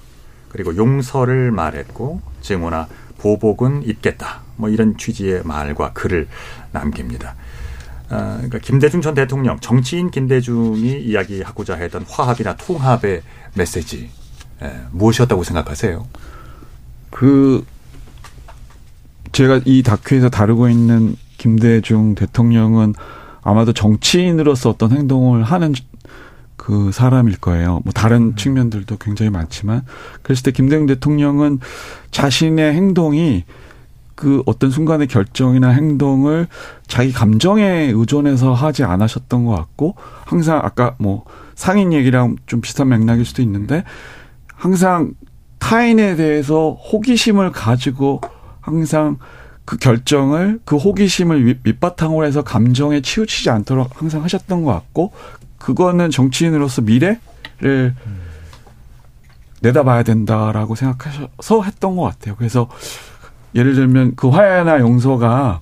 [0.48, 2.88] 그리고 용서를 말했고 증오나
[3.18, 4.40] 보복은 있겠다.
[4.56, 6.28] 뭐 이런 취지의 말과 글을
[6.72, 7.34] 남깁니다.
[8.10, 13.22] 어, 그러니까 김대중 전 대통령, 정치인 김대중이 이야기하고자 했던 화합이나 통합의
[13.54, 14.10] 메시지
[14.62, 16.06] 예, 무엇이었다고 생각하세요?
[17.10, 17.64] 그
[19.34, 22.94] 제가 이 다큐에서 다루고 있는 김대중 대통령은
[23.42, 25.74] 아마도 정치인으로서 어떤 행동을 하는
[26.56, 27.80] 그 사람일 거예요.
[27.82, 29.82] 뭐 다른 측면들도 굉장히 많지만
[30.22, 31.58] 그랬을 때 김대중 대통령은
[32.12, 33.42] 자신의 행동이
[34.14, 36.46] 그 어떤 순간의 결정이나 행동을
[36.86, 41.24] 자기 감정에 의존해서 하지 않으셨던 것 같고 항상 아까 뭐
[41.56, 43.82] 상인 얘기랑 좀 비슷한 맥락일 수도 있는데
[44.46, 45.14] 항상
[45.58, 48.20] 타인에 대해서 호기심을 가지고
[48.64, 49.18] 항상
[49.64, 55.12] 그 결정을 그 호기심을 밑바탕으로 해서 감정에 치우치지 않도록 항상 하셨던 것 같고
[55.58, 57.94] 그거는 정치인으로서 미래를
[59.60, 62.36] 내다봐야 된다라고 생각하셔서 했던 것 같아요.
[62.36, 62.68] 그래서
[63.54, 65.60] 예를 들면 그 화해나 용서가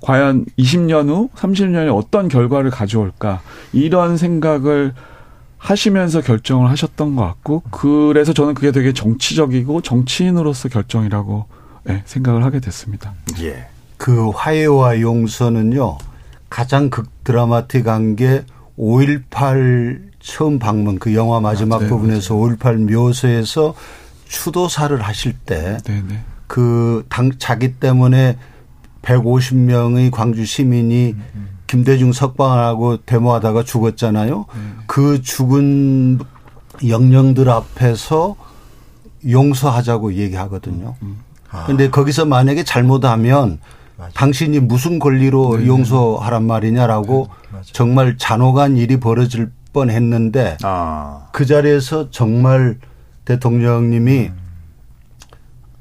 [0.00, 3.40] 과연 20년 후, 30년 에 어떤 결과를 가져올까
[3.72, 4.94] 이런 생각을
[5.58, 11.46] 하시면서 결정을 하셨던 것 같고 그래서 저는 그게 되게 정치적이고 정치인으로서 결정이라고
[11.84, 13.14] 네, 생각을 하게 됐습니다.
[13.40, 13.66] 예.
[13.96, 15.98] 그 화해와 용서는요
[16.50, 18.44] 가장 극 드라마틱한 게
[18.78, 23.74] 5.18 처음 방문 그 영화 마지막 아, 네, 부분에서 5.18 묘소에서
[24.26, 26.20] 추도사를 하실 때 네네.
[26.46, 28.38] 그당 자기 때문에
[29.02, 31.16] 150명의 광주 시민이
[31.66, 34.46] 김대중 석방하고 데모하다가 죽었잖아요.
[34.86, 36.18] 그 죽은
[36.86, 38.36] 영령들 앞에서
[39.28, 40.96] 용서하자고 얘기하거든요.
[41.66, 43.58] 근데 거기서 만약에 잘못하면
[44.14, 45.66] 당신이 무슨 권리로 네.
[45.66, 47.28] 용서하란 말이냐라고
[47.72, 51.28] 정말 잔혹한 일이 벌어질 뻔 했는데 아.
[51.32, 52.78] 그 자리에서 정말
[53.24, 54.30] 대통령님이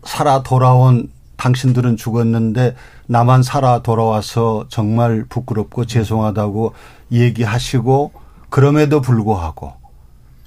[0.03, 2.75] 살아 돌아온 당신들은 죽었는데
[3.07, 6.73] 나만 살아 돌아와서 정말 부끄럽고 죄송하다고
[7.11, 8.11] 얘기하시고
[8.49, 9.73] 그럼에도 불구하고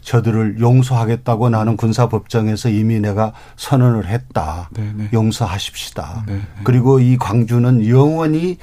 [0.05, 4.69] 저들을 용서하겠다고 나는 군사법정에서 이미 내가 선언을 했다.
[4.75, 5.09] 네네.
[5.13, 6.25] 용서하십시다.
[6.29, 6.41] 네.
[6.63, 8.59] 그리고 이 광주는 영원히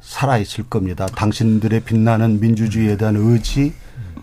[0.00, 1.06] 살아있을 겁니다.
[1.06, 3.72] 당신들의 빛나는 민주주의에 대한 의지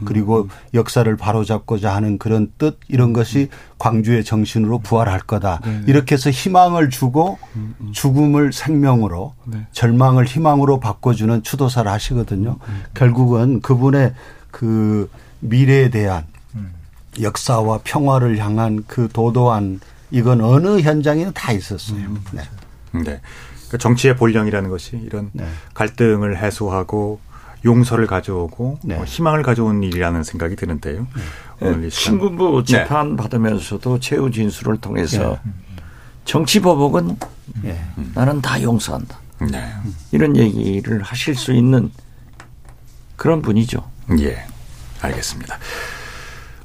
[0.06, 5.60] 그리고 역사를 바로잡고자 하는 그런 뜻 이런 것이 광주의 정신으로 부활할 거다.
[5.64, 5.82] 네.
[5.88, 7.40] 이렇게 해서 희망을 주고
[7.94, 9.66] 죽음을 생명으로 네.
[9.72, 12.58] 절망을 희망으로 바꿔주는 추도사를 하시거든요.
[12.94, 14.14] 결국은 그분의
[14.52, 16.26] 그 미래에 대한
[17.22, 19.80] 역사와 평화를 향한 그 도도한
[20.12, 22.18] 이건 어느 현장에는 다 있었어요.
[22.32, 22.44] 네.
[23.04, 23.22] 네.
[23.70, 25.48] 그 정치의 본령이라는 것이 이런 네.
[25.74, 27.20] 갈등을 해소하고
[27.66, 28.96] 용서를 가져오고 네.
[28.96, 31.08] 어, 희망을 가져온 일이라는 생각이 드는데요.
[31.60, 32.20] 오늘 이 시간.
[32.20, 32.72] 신군부 네.
[32.72, 35.52] 재판 받으면서도 최후 진술을 통해서 네.
[36.26, 37.18] 정치 보복은
[37.66, 37.82] 예.
[38.14, 39.18] 나는 다 용서한다.
[39.52, 39.74] 네.
[40.12, 41.92] 이런 얘기를 하실 수 있는
[43.16, 43.84] 그런 분이죠.
[44.20, 44.46] 예.
[45.02, 45.58] 알겠습니다.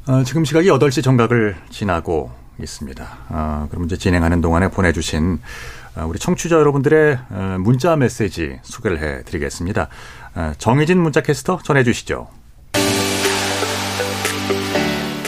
[0.09, 3.19] 어, 지금 시각이 8시 정각을 지나고 있습니다.
[3.29, 5.39] 어, 그럼 이제 진행하는 동안에 보내주신
[5.97, 9.89] 어, 우리 청취자 여러분들의 어, 문자 메시지 소개를 해드리겠습니다.
[10.35, 12.27] 어, 정희진 문자캐스터 전해주시죠.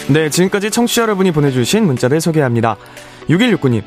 [0.08, 2.78] 네, 지금까지 청취자 여러분이 보내주신 문자를 소개합니다.
[3.28, 3.82] 6169님,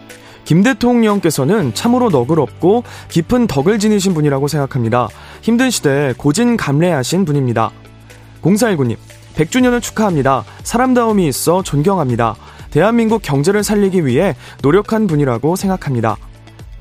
[0.46, 5.08] 김 대통령께서는 참으로 너그럽고 깊은 덕을 지니신 분이라고 생각합니다.
[5.42, 7.72] 힘든 시대에 고진감래하신 분입니다.
[8.44, 8.98] 0419님,
[9.36, 10.44] 100주년을 축하합니다.
[10.64, 12.36] 사람다움이 있어 존경합니다.
[12.72, 16.18] 대한민국 경제를 살리기 위해 노력한 분이라고 생각합니다.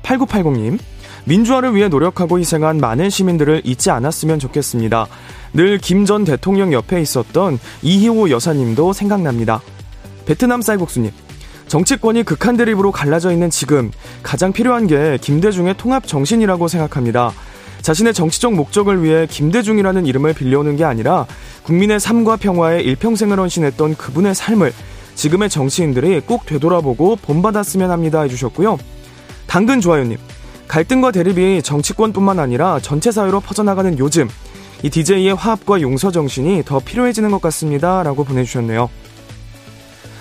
[0.03, 0.79] 8980님,
[1.25, 5.07] 민주화를 위해 노력하고 희생한 많은 시민들을 잊지 않았으면 좋겠습니다.
[5.53, 9.61] 늘 김 전 대통령 옆에 있었던 이희호 여사님도 생각납니다.
[10.25, 11.11] 베트남 쌀국수님,
[11.67, 13.91] 정치권이 극한 대립으로 갈라져 있는 지금
[14.21, 17.31] 가장 필요한 게 김대중의 통합 정신이라고 생각합니다.
[17.83, 21.27] 자신의 정치적 목적을 위해 김대중이라는 이름을 빌려오는 게 아니라
[21.63, 24.71] 국민의 삶과 평화에 일평생을 헌신했던 그분의 삶을
[25.15, 28.77] 지금의 정치인들이 꼭 되돌아보고 본받았으면 합니다 해주셨고요.
[29.47, 30.17] 당근 좋아요님,
[30.69, 34.29] 갈등과 대립이 정치권뿐만 아니라 전체 사회로 퍼져나가는 요즘
[34.81, 38.89] 이 DJ의 화합과 용서 정신이 더 필요해지는 것 같습니다 라고 보내주셨네요.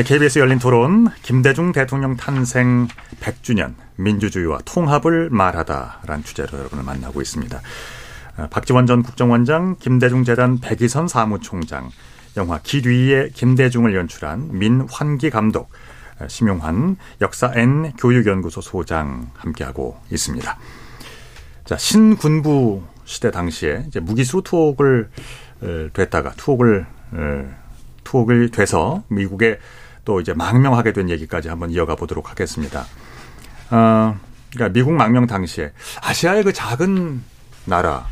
[0.00, 2.88] 네, KBS 열린 토론 김대중 대통령 탄생
[3.20, 7.60] 100주년 민주주의와 통합을 말하다라는 주제로 여러분을 만나고 있습니다.
[8.38, 11.90] 어, 박지원 전 국정원장, 김대중 재단 백이선 사무총장,
[12.38, 15.68] 영화 기뒤의 김대중을 연출한 민환기 감독,
[16.18, 20.58] 어, 심용환 역사 N 교육연구소 소장 함께하고 있습니다.
[21.66, 25.10] 자, 신군부 시대 당시에 이제 무기수 투옥을
[25.60, 26.86] 어, 됐다가 투옥을
[28.04, 29.58] 투옥을 돼서 미국에
[30.04, 32.84] 또 이제 망명하게 된 얘기까지 한번 이어가 보도록 하겠습니다.
[33.70, 34.18] 어,
[34.52, 35.72] 그러니까 미국 망명 당시에
[36.02, 37.22] 아시아의 그 작은
[37.64, 38.06] 나라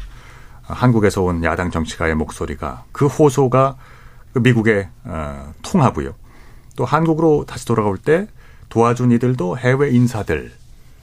[0.62, 3.76] 한국에서 온 야당 정치가의 목소리가 그 호소가
[4.32, 6.14] 그 미국의 어, 통하고요.
[6.76, 8.28] 또 한국으로 다시 돌아올 때
[8.68, 10.57] 도와준 이들도 해외 인사들이었습니다.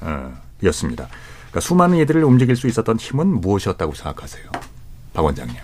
[0.03, 4.45] 어, 그러니까 수많은 이들을 움직일 수 있었던 힘은 무엇이었다고 생각하세요,
[5.13, 5.55] 박 원장님?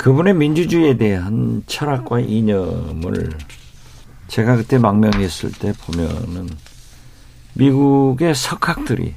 [0.00, 3.36] 그분의 민주주의에 대한 철학과 이념을
[4.28, 6.48] 제가 그때 망명했을 때 보면은
[7.52, 9.14] 미국의 석학들이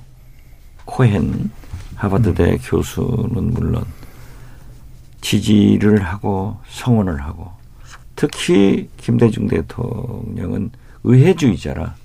[0.84, 1.52] 코헨
[1.96, 2.58] 하버드대 음.
[2.62, 3.86] 교수는 물론
[5.22, 7.54] 지지를 하고 성원을 하고
[8.18, 10.72] 특히 김대중 대통령은
[11.06, 11.96] 의회주의자라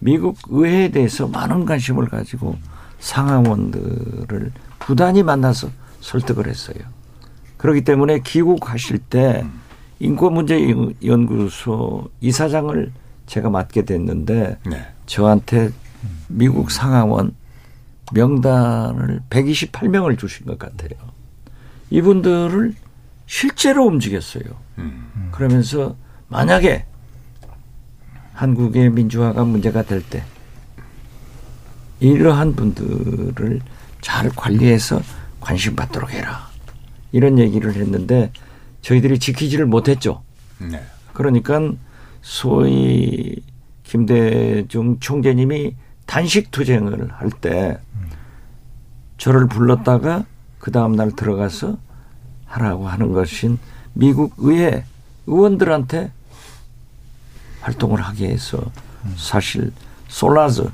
[0.00, 2.58] 미국 의회에 대해서 많은 관심을 가지고
[3.00, 5.70] 상하원들을 부단히 만나서
[6.02, 7.01] 설득을 했어요.
[7.62, 9.46] 그렇기 때문에 귀국하실 때
[10.00, 12.90] 인권문제연구소 이사장을
[13.26, 14.86] 제가 맡게 됐는데 네.
[15.06, 15.70] 저한테
[16.26, 17.36] 미국 상하원
[18.12, 20.90] 명단을 128명을 주신 것 같아요.
[21.90, 22.74] 이분들을
[23.26, 24.42] 실제로 움직였어요.
[24.78, 25.28] 음.
[25.30, 25.94] 그러면서
[26.28, 26.84] 만약에
[28.32, 30.24] 한국의 민주화가 문제가 될 때
[32.00, 33.60] 이러한 분들을
[34.00, 35.00] 잘 관리해서
[35.40, 36.50] 관심 받도록 해라.
[37.12, 38.32] 이런 얘기를 했는데
[38.80, 40.22] 저희들이 지키지를 못했죠.
[40.58, 40.82] 네.
[41.12, 41.60] 그러니까
[42.22, 43.36] 소위
[43.84, 45.74] 김대중 총재님이
[46.06, 47.78] 단식 투쟁을 할 때
[49.18, 50.24] 저를 불렀다가
[50.58, 51.76] 그 다음 날 들어가서
[52.46, 53.58] 하라고 하는 것인
[53.92, 54.84] 미국 의회
[55.26, 56.10] 의원들한테
[57.60, 58.58] 활동을 하게 해서
[59.16, 59.72] 사실
[60.08, 60.68] 솔라즈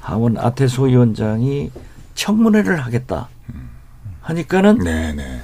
[0.00, 1.70] 하원 아테소 위원장이
[2.14, 3.28] 청문회를 하겠다.
[4.22, 5.42] 하니까는 네네.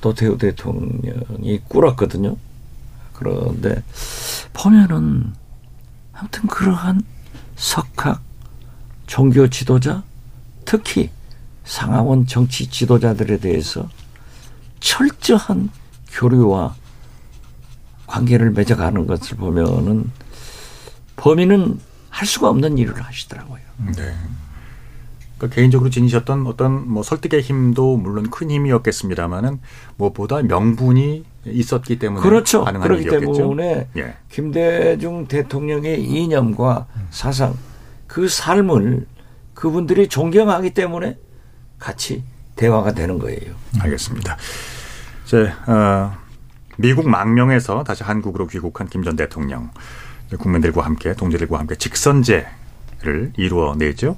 [0.00, 2.36] 도태우 대통령이 꿇었거든요.
[3.14, 3.82] 그런데
[4.52, 5.32] 보면은
[6.12, 7.02] 아무튼 그러한
[7.56, 8.20] 석학
[9.06, 10.02] 종교 지도자
[10.64, 11.10] 특히
[11.64, 13.88] 상하원 정치 지도자들에 대해서
[14.80, 15.70] 철저한
[16.10, 16.74] 교류와
[18.06, 20.10] 관계를 맺어가는 것을 보면은
[21.16, 23.60] 범인은 할 수가 없는 일을 하시더라고요.
[23.96, 24.14] 네.
[25.36, 29.60] 그러니까 개인적으로 지니셨던 어떤 뭐 설득의 힘도 물론 큰 힘이었겠습니다만은
[29.96, 32.64] 무엇보다 명분이 있었기 때문에 그렇죠.
[32.64, 33.32] 가능한 그렇기 일이었겠죠.
[33.34, 34.14] 때문에 예.
[34.30, 37.54] 김대중 대통령의 이념과 사상,
[38.06, 39.06] 그 삶을
[39.54, 41.18] 그분들이 존경하기 때문에
[41.78, 42.22] 같이
[42.56, 43.54] 대화가 되는 거예요.
[43.80, 44.36] 알겠습니다.
[45.24, 46.12] 이제 어,
[46.76, 49.70] 미국 망명에서 다시 한국으로 귀국한 김 전 대통령
[50.38, 54.16] 국민들과 함께 동지들과 함께 직선제를 이루어내죠.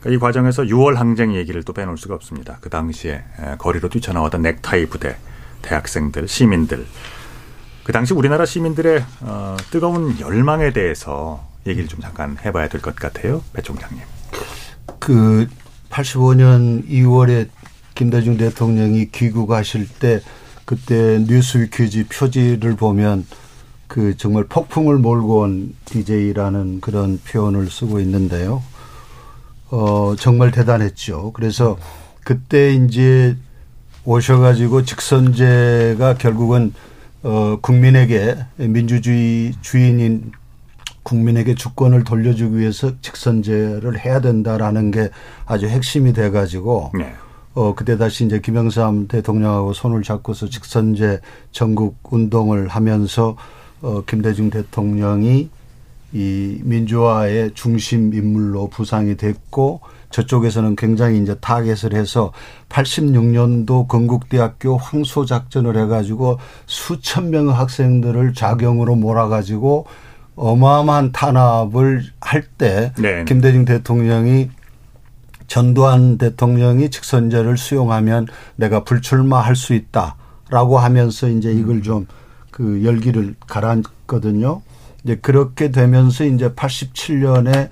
[0.00, 2.58] 그러니까 이 과정에서 6월 항쟁 얘기를 또 빼놓을 수가 없습니다.
[2.60, 5.16] 그 당시에 에, 거리로 뛰쳐나왔던 넥타이 부대,
[5.62, 6.86] 대학생들, 시민들.
[7.84, 13.42] 그 당시 우리나라 시민들의 어, 뜨거운 열망에 대해서 얘기를 좀 잠깐 해봐야 될 것 같아요,
[13.52, 13.98] 배 총장님.
[14.98, 15.48] 그
[15.90, 17.48] 85년 2월에
[17.94, 20.20] 김대중 대통령이 귀국하실 때
[20.64, 23.26] 그때 뉴스위키지 표지를 보면
[23.88, 28.62] 그 정말 폭풍을 몰고 온 DJ라는 그런 표현을 쓰고 있는데요.
[29.70, 31.32] 어, 정말 대단했죠.
[31.32, 31.78] 그래서
[32.24, 33.36] 그때 이제
[34.04, 36.72] 오셔가지고 직선제가 결국은
[37.22, 40.32] 어, 국민에게 민주주의 주인인
[41.02, 45.10] 국민에게 주권을 돌려주기 위해서 직선제를 해야 된다라는 게
[45.46, 46.92] 아주 핵심이 돼가지고
[47.54, 53.36] 어 그때 다시 이제 김영삼 대통령하고 손을 잡고서 직선제 전국 운동을 하면서
[53.80, 55.48] 어 김대중 대통령이
[56.12, 59.80] 이 민주화의 중심 인물로 부상이 됐고
[60.10, 62.32] 저쪽에서는 굉장히 이제 타겟을 해서
[62.70, 69.86] 86년도 건국대학교 황소 작전을 해가지고 수천 명의 학생들을 자경으로 몰아가지고
[70.36, 73.24] 어마어마한 탄압을 할때 네.
[73.26, 74.50] 김대중 대통령이
[75.46, 82.06] 전두환 대통령이 직선제를 수용하면 내가 불출마할 수 있다라고 하면서 이제 이걸 좀
[82.58, 84.62] 그 열기를 가라앉거든요.
[85.04, 87.70] 이제 그렇게 되면서 이제 87년에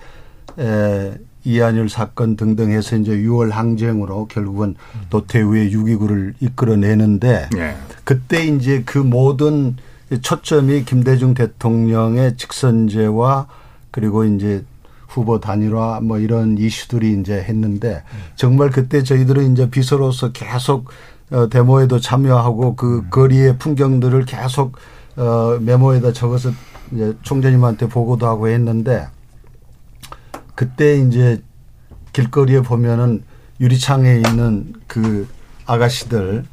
[0.58, 4.74] 에 이한율 사건 등등 해서 이제 6월 항쟁으로 결국은
[5.10, 7.76] 노태우의 6.29를 이끌어내는데 예.
[8.02, 9.76] 그때 이제 그 모든
[10.20, 13.46] 초점이 김대중 대통령의 직선제와
[13.92, 14.64] 그리고 이제
[15.06, 18.02] 후보 단일화 뭐 이런 이슈들이 이제 했는데
[18.34, 20.90] 정말 그때 저희들은 이제 비서로서 계속
[21.30, 24.76] 어 데모에도 참여하고 그 거리의 풍경들을 계속
[25.16, 26.50] 어 메모에다 적어서
[26.92, 29.08] 이제 총재님한테 보고도 하고 했는데
[30.54, 31.42] 그때 이제
[32.12, 33.22] 길거리에 보면은
[33.60, 35.28] 유리창에 있는 그
[35.66, 36.44] 아가씨들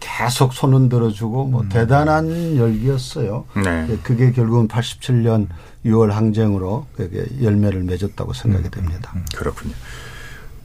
[0.00, 3.44] 계속 손 흔들어 주고 뭐 대단한 열기였어요.
[3.62, 3.86] 네.
[3.90, 5.48] 예, 그게 결국은 87년
[5.84, 9.12] 6월 항쟁으로 그게 열매를 맺었다고 생각이 됩니다.
[9.34, 9.74] 그렇군요.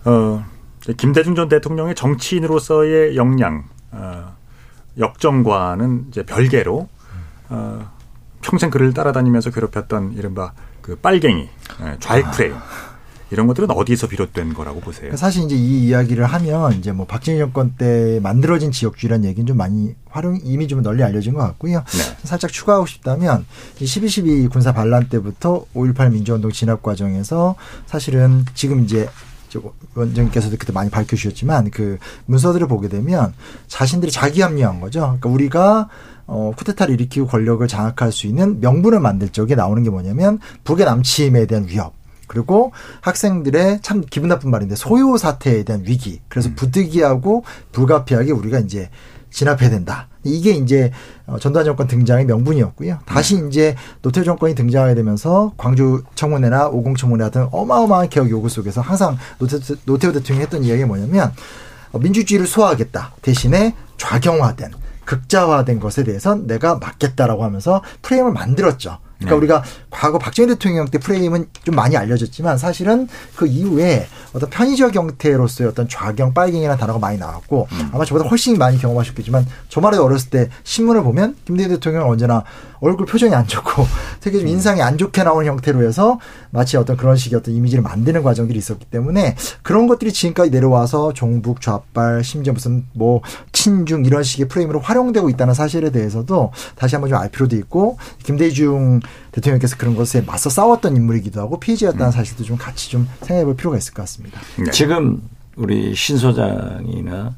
[0.05, 0.45] 어,
[0.97, 4.35] 김대중 전 대통령의 정치인으로서의 역량, 어,
[4.97, 6.87] 역정과는 이제 별개로
[7.49, 7.91] 어,
[8.41, 11.49] 평생 그를 따라다니면서 괴롭혔던 이른바 그 빨갱이,
[11.83, 12.55] 예, 좌익 프레임
[13.31, 15.01] 이런 것들은 어디서 비롯된 거라고 보세요?
[15.01, 19.55] 그러니까 사실 이제 이 이야기를 하면 이제 뭐 박정희 정권 때 만들어진 지역주의라는 얘기는 좀
[19.55, 21.83] 많이 활용 이미 좀 널리 알려진 것 같고요.
[22.23, 23.45] 살짝 추가하고 싶다면
[23.79, 29.09] 이12.12 군사 반란 때부터 5.18 민주운동 진압 과정에서 사실은 지금 이제
[29.47, 29.61] 저
[29.95, 33.33] 원장님께서도 그때 많이 밝혀주셨지만 그 문서들을 보게 되면
[33.67, 35.01] 자신들이 자기 합리화한 거죠.
[35.01, 35.89] 그러니까 우리가
[36.33, 41.45] 어, 쿠데타를 일으키고 권력을 장악할 수 있는 명분을 만들 적에 나오는 게 뭐냐면 북의 남침에
[41.45, 41.93] 대한 위협.
[42.27, 42.71] 그리고
[43.01, 46.21] 학생들의 참 기분 나쁜 말인데 소요 사태에 대한 위기.
[46.29, 48.89] 그래서 부득이하고 불가피하게 우리가 이제
[49.29, 50.07] 진압해야 된다.
[50.23, 50.93] 이게 이제
[51.27, 52.99] 어, 전두환 정권 등장의 명분이었고요.
[53.05, 58.79] 다시 이제 노태우 정권이 등장하게 되면서 광주 청문회나 오공 청문회 같은 어마어마한 개혁 요구 속에서
[58.79, 61.33] 항상 노태우, 노태우 대통령이 했던 이야기가 뭐냐면
[61.91, 63.15] 어, 민주주의를 소화하겠다.
[63.21, 64.71] 대신에 좌경화된
[65.11, 68.99] 극자화된 것에 대해선 내가 맞겠다라고 하면서 프레임을 만들었죠.
[69.17, 69.37] 그러니까 네.
[69.37, 75.69] 우리가 과거 박정희 대통령 때 프레임은 좀 많이 알려졌지만 사실은 그 이후에 어떤 편의적 형태로서의
[75.69, 80.49] 어떤 좌경, 빨갱이라는 단어가 많이 나왔고 아마 저보다 훨씬 많이 경험하셨겠지만 저만 해도 어렸을 때
[80.63, 82.43] 신문을 보면 김대중 대통령은 언제나
[82.81, 83.85] 얼굴 표정이 안 좋고
[84.19, 86.19] 되게 좀 인상이 안 좋게 나오는 형태로 해서
[86.49, 91.61] 마치 어떤 그런 식의 어떤 이미지를 만드는 과정들이 있었기 때문에 그런 것들이 지금까지 내려와서 종북,
[91.61, 93.21] 좌빨, 심지어 무슨 뭐
[93.51, 98.99] 친중 이런 식의 프레임으로 활용되고 있다는 사실에 대해서도 다시 한번 좀 알 필요도 있고 김대중
[99.31, 103.77] 대통령께서 그런 것에 맞서 싸웠던 인물이기도 하고 피해자였다는 사실도 좀 같이 좀 생각해 볼 필요가
[103.77, 104.41] 있을 것 같습니다.
[104.71, 105.21] 지금
[105.55, 107.35] 우리 신 소장이나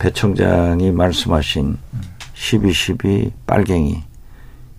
[0.00, 1.76] 배 청장이 말씀하신
[2.34, 4.02] 12.12 빨갱이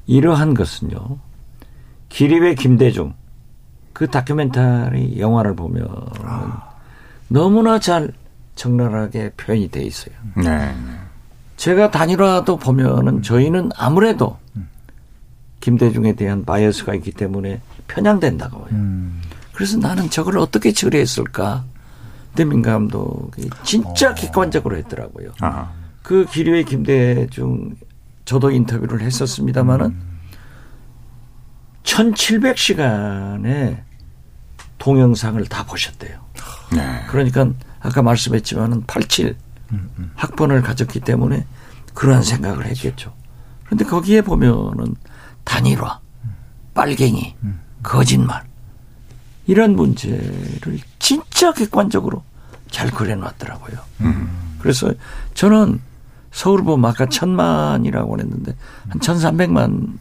[0.09, 1.19] 이러한 것은요.
[2.09, 3.13] 기립의 김대중
[3.93, 5.87] 그 다큐멘터리 영화를 보면
[7.27, 8.11] 너무나 잘
[8.55, 10.15] 적나라하게 표현이 돼 있어요.
[10.35, 10.75] 네.
[11.57, 14.39] 제가 단일화도 보면은 저희는 아무래도
[15.59, 18.81] 김대중에 대한 바이어스가 있기 때문에 편향된다고 해요.
[19.53, 21.65] 그래서 나는 저걸 어떻게 처리했을까?
[22.33, 25.33] 대민 감독이 진짜 객관적으로 했더라고요.
[25.41, 25.69] 아하.
[26.01, 27.75] 그 기류의 김대중
[28.29, 29.99] 저도 인터뷰를 했었습니다마는
[31.81, 33.81] 1700시간의
[34.77, 36.19] 동영상을 다 보셨대요.
[36.71, 37.05] 네.
[37.07, 37.49] 그러니까
[37.79, 39.35] 아까 말씀했지만은 87
[40.13, 41.47] 학번을 가졌기 때문에
[41.95, 43.15] 그러한 생각을 했겠죠.
[43.65, 44.95] 그런데 거기에 보면은
[45.43, 45.99] 단일화,
[46.75, 47.35] 빨갱이,
[47.81, 48.43] 거짓말
[49.47, 52.23] 이런 문제를 진짜 객관적으로
[52.69, 53.79] 잘 그려놨더라고요.
[54.59, 54.93] 그래서
[55.33, 55.81] 저는
[56.31, 58.55] 서울 보면 아까 천만이라고 했는데
[58.89, 59.99] 한 천삼백만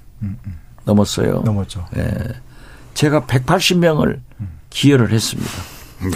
[0.84, 1.42] 넘었어요.
[1.44, 1.86] 넘었죠.
[1.96, 2.12] 예.
[2.94, 4.20] 제가 180명을
[4.70, 5.50] 기여를 했습니다.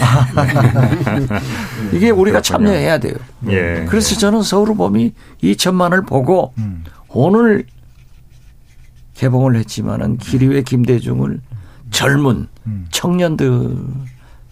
[1.91, 2.69] 이게 우리가 그렇군요.
[2.69, 3.15] 참여해야 돼요.
[3.47, 3.85] 예.
[3.89, 6.53] 그래서 저는 서울봄이 2천만을 보고
[7.09, 7.65] 오늘
[9.15, 11.39] 개봉을 했지만은 기류의 김대중을
[11.91, 12.47] 젊은
[12.91, 13.77] 청년들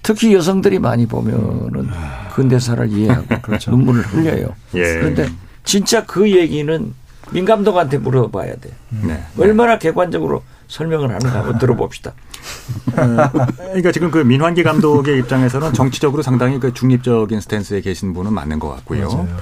[0.03, 1.89] 특히 여성들이 많이 보면은
[2.33, 3.35] 근대사를 이해하고
[3.71, 4.47] 눈물을 흘려요.
[4.75, 4.81] 예.
[4.81, 5.29] 그런데
[5.63, 6.93] 진짜 그 얘기는
[7.31, 8.71] 민 감독한테 물어봐야 돼.
[8.89, 9.23] 네.
[9.37, 12.11] 얼마나 객관적으로 설명을 하는가 한번 들어봅시다.
[12.11, 18.59] 어, 그러니까 지금 그 민환기 감독의 입장에서는 정치적으로 상당히 그 중립적인 스탠스에 계신 분은 맞는
[18.59, 19.07] 것 같고요.
[19.07, 19.37] 맞아요.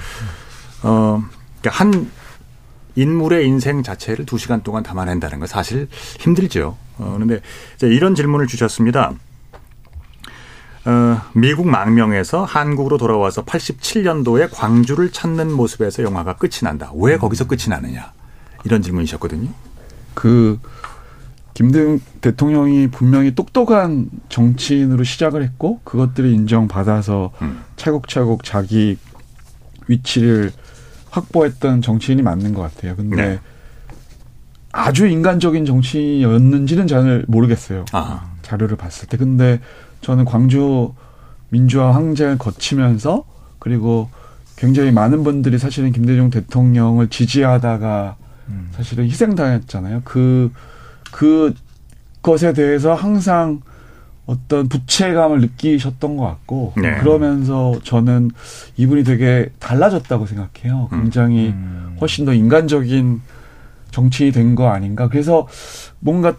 [0.84, 1.24] 어,
[1.62, 2.12] 그러니까 한
[2.96, 5.88] 인물의 인생 자체를 두 시간 동안 담아낸다는 건 사실
[6.20, 6.78] 힘들죠.
[6.98, 7.40] 어, 그런데
[7.76, 9.14] 이제 이런 질문을 주셨습니다.
[10.90, 16.92] 어, 미국 망명에서 한국으로 돌아와서 87년도에 광주를 찾는 모습에서 영화가 끝이 난다.
[16.96, 18.12] 왜 거기서 끝이 나느냐?
[18.64, 19.52] 이런 질문이셨거든요.
[20.16, 20.60] 그
[21.54, 27.34] 김대중 대통령이 분명히 똑똑한 정치인으로 시작을 했고 그것들을 인정받아서
[27.76, 28.98] 차곡차곡 자기
[29.88, 30.52] 위치를
[31.12, 32.96] 확보했던 정치인이 맞는 것 같아요.
[32.96, 33.40] 근데 네.
[34.72, 37.86] 아주 인간적인 정치인이었는지는 잘 모르겠어요.
[38.42, 39.18] 자료를 봤을 때.
[39.18, 39.60] 근데
[40.02, 40.94] 저는 광주
[41.50, 43.26] 민주화 항쟁을 거치면서
[43.60, 44.10] 그리고
[44.56, 48.16] 굉장히 많은 분들이 사실은 김대중 대통령을 지지하다가
[48.72, 50.02] 사실은 희생당했잖아요.
[50.04, 50.52] 그,
[51.12, 51.54] 그
[52.22, 53.62] 것에 대해서 항상
[54.26, 56.98] 어떤 부채감을 느끼셨던 것 같고 네.
[57.00, 58.30] 그러면서 저는
[58.78, 60.88] 이분이 되게 달라졌다고 생각해요.
[60.92, 61.54] 굉장히
[62.00, 63.22] 훨씬 더 인간적인
[63.92, 65.08] 정치인이 된 거 아닌가.
[65.10, 65.48] 그래서
[66.00, 66.36] 뭔가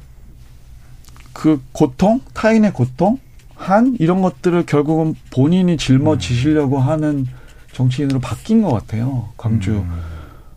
[1.33, 3.19] 그 고통, 타인의 고통,
[3.61, 7.27] 한 이런 것들을 결국은 본인이 짊어지시려고 하는
[7.73, 9.29] 정치인으로 바뀐 것 같아요.
[9.37, 9.85] 광주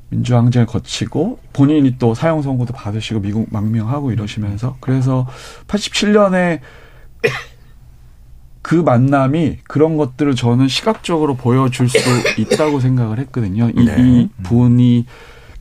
[0.09, 5.27] 민주항쟁을 거치고 본인이 또 사형 선고도 받으시고 미국 망명하고 이러시면서 그래서
[5.67, 6.61] 87년에
[8.61, 11.97] 그 만남이 그런 것들을 저는 시각적으로 보여줄 수
[12.39, 13.69] 있다고 생각을 했거든요.
[13.75, 13.95] 이, 네.
[13.99, 15.05] 이 분이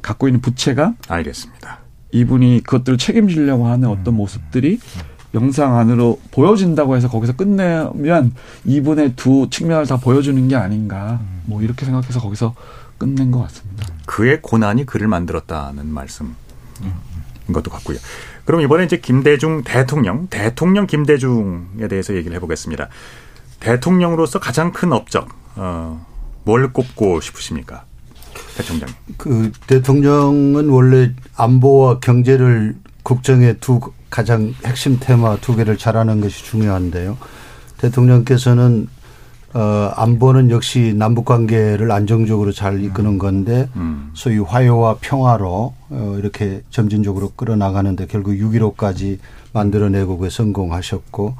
[0.01, 1.81] 갖고 있는 부채감, 알겠습니다.
[2.13, 4.79] 이분이 그것들을 책임지려고 하는 어떤 모습들이
[5.35, 11.21] 영상 안으로 보여진다고 해서 거기서 끝내면 이분의 두 측면을 다 보여주는 게 아닌가.
[11.47, 12.55] 뭐 이렇게 생각해서 거기서
[12.99, 13.87] 끝낸 것 같습니다.
[14.07, 16.35] 그의 고난이 그를 만들었다는 말씀인
[17.53, 17.99] 것도 같고요.
[18.45, 22.89] 그럼 이번에 이제 김대중 대통령, 대통령 김대중에 대해서 얘기를 해보겠습니다.
[23.61, 26.05] 대통령으로서 가장 큰 업적, 어,
[26.45, 27.85] 뭘 꼽고 싶으십니까?
[28.57, 28.89] 대통령.
[29.17, 33.81] 그 대통령은 원래 안보와 경제를 국정의 두
[34.13, 37.17] 가장 핵심 테마 두 개를 잘하는 것이 중요한데요.
[37.79, 38.87] 대통령께서는
[39.55, 43.69] 어 안보는 역시 남북 관계를 안정적으로 잘 이끄는 건데
[44.15, 49.19] 소위 화해와 평화로 어 이렇게 점진적으로 끌어나가는데 결국 6.15까지
[49.53, 51.35] 만들어내고 그에 성공하셨고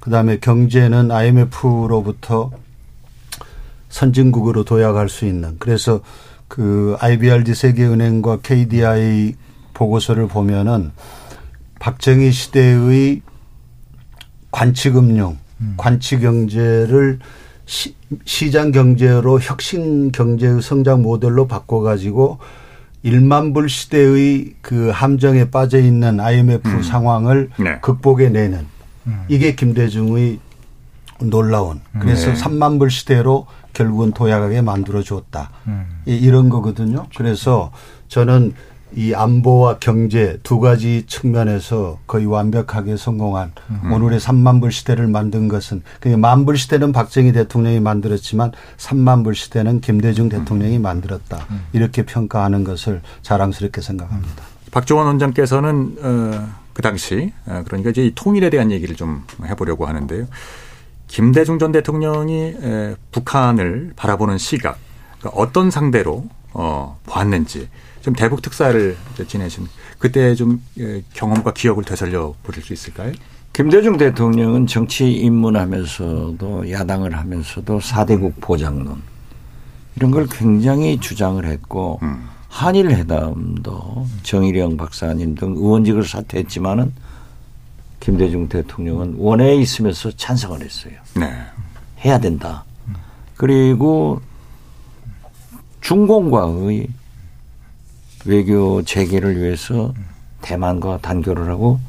[0.00, 2.50] 그다음에 경제는 IMF로부터
[3.88, 6.00] 선진국으로 도약할 수 있는 그래서
[6.46, 9.34] 그 IBRD 세계은행과 KDI
[9.72, 10.92] 보고서를 보면은
[11.78, 13.22] 박정희 시대의
[14.50, 15.38] 관치금융,
[15.76, 17.18] 관치경제를
[17.66, 22.38] 시, 시장 경제로 혁신 경제의 성장 모델로 바꿔가지고
[23.04, 27.78] 1만 불 시대의 그 함정에 빠져 있는 IMF 상황을 네.
[27.80, 28.66] 극복해내는
[29.28, 30.38] 이게 김대중의
[31.20, 32.40] 놀라운 그래서 네.
[32.40, 35.50] 3만 불 시대로 결국은 도약하게 만들어 주었다.
[36.06, 37.06] 이- 이런 거거든요.
[37.16, 37.70] 그래서
[38.08, 38.54] 저는
[38.94, 43.92] 이 안보와 경제 두 가지 측면에서 거의 완벽하게 성공한 음.
[43.92, 49.80] 오늘의 3만 불 시대를 만든 것은 그 만불 시대는 박정희 대통령이 만들었지만 3만 불 시대는
[49.80, 51.46] 김대중 대통령이 만들었다.
[51.72, 54.42] 이렇게 평가하는 것을 자랑스럽게 생각합니다.
[54.70, 60.26] 박종원 원장께서는 어, 그 당시 어, 그러니까 이제 이 통일에 대한 얘기를 좀 해보려고 하는데요.
[61.06, 64.78] 김대중 전 대통령이 에, 북한을 바라보는 시각
[65.18, 67.68] 그러니까 어떤 상대로 어, 보았는지
[68.08, 68.96] 좀 대북 특사를
[69.26, 69.66] 지내신
[69.98, 73.12] 그때 좀 예, 경험과 기억을 되살려 보실 수 있을까요?
[73.52, 79.02] 김대중 대통령은 정치 입문하면서도 야당을 하면서도 사대국 보장론
[79.96, 82.00] 이런 걸 굉장히 주장을 했고
[82.48, 86.92] 한일 회담도 정일영 박사님 등 의원직을 사퇴했지만은
[88.00, 90.94] 김대중 대통령은 원외에 있으면서 찬성을 했어요.
[91.14, 91.30] 네.
[92.04, 92.64] 해야 된다.
[93.36, 94.22] 그리고
[95.82, 96.88] 중공과의
[98.38, 99.94] 외교 재개를 위해서
[100.42, 101.80] 대만과 단교를 하고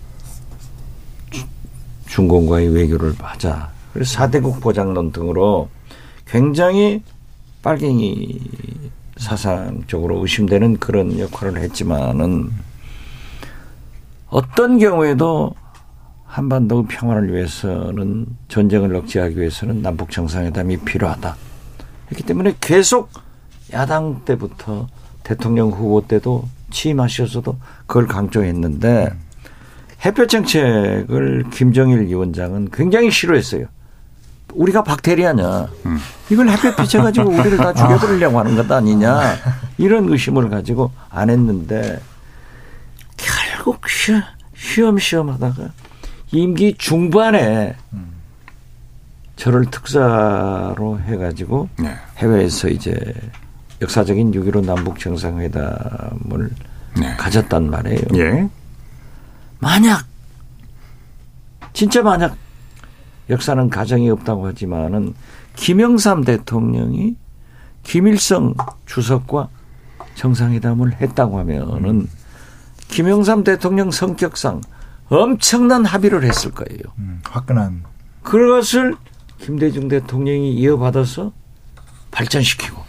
[1.30, 1.46] 주-
[2.08, 3.70] 중공과의 외교를 하자.
[3.94, 5.68] 그래서 사대국 보장론 등으로
[6.26, 7.04] 굉장히
[7.62, 8.40] 빨갱이
[9.18, 12.50] 사상적으로 의심되는 그런 역할을 했지만은
[14.30, 15.54] 어떤 경우에도
[16.26, 21.36] 한반도 평화를 위해서는 전쟁을 억제하기 위해서는 남북 정상회담이 필요하다.
[22.06, 23.10] 그렇기 때문에 계속
[23.74, 24.88] 야당 때부터
[25.34, 27.56] 대통령 후보 때도 취임하셔서도
[27.86, 29.14] 그걸 강조했는데
[30.04, 33.68] 햇볕 정책을 김정일 위원장은 굉장히 싫어했어요.
[34.56, 35.68] 우리가 박테리아냐.
[36.32, 39.36] 이걸 햇볕 비춰가지고 우리를 다 죽여버리려고 하는 것 아니냐.
[39.78, 42.00] 이런 의심을 가지고 안 했는데
[43.18, 44.20] 결국 쉬-
[44.56, 45.70] 쉬엄쉬엄 하다가
[46.32, 47.76] 임기 중반에
[49.36, 51.70] 저를 특사로 해가지고
[52.18, 52.96] 해외에서 이제
[53.82, 56.50] 역사적인 6.15 남북 정상회담을
[57.18, 58.02] 가졌단 말이에요.
[58.16, 58.50] 예.
[59.60, 60.06] 만약
[61.74, 62.36] 진짜 만약
[63.30, 65.14] 역사는 가정이 없다고 하지만은
[65.56, 67.16] 김영삼 대통령이
[67.84, 68.54] 김일성
[68.86, 69.50] 주석과
[70.16, 72.08] 정상회담을 했다고 하면은
[72.90, 74.62] 김영삼 대통령 성격상
[75.10, 76.82] 엄청난 합의를 했을 거예요.
[77.24, 77.84] 화끈한.
[78.24, 78.96] 그것을
[79.40, 81.32] 김대중 대통령이 이어받아서
[82.12, 82.84] 발전시키고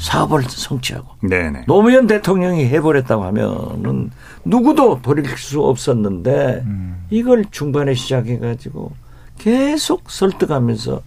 [0.00, 1.64] 사업을 성취하고 네네.
[1.66, 4.10] 노무현 대통령이 해버렸다고 하면은
[4.44, 6.64] 누구도 버릴 수 없었는데
[7.10, 8.92] 이걸 중반에 시작해가지고
[9.38, 11.02] 계속 설득하면서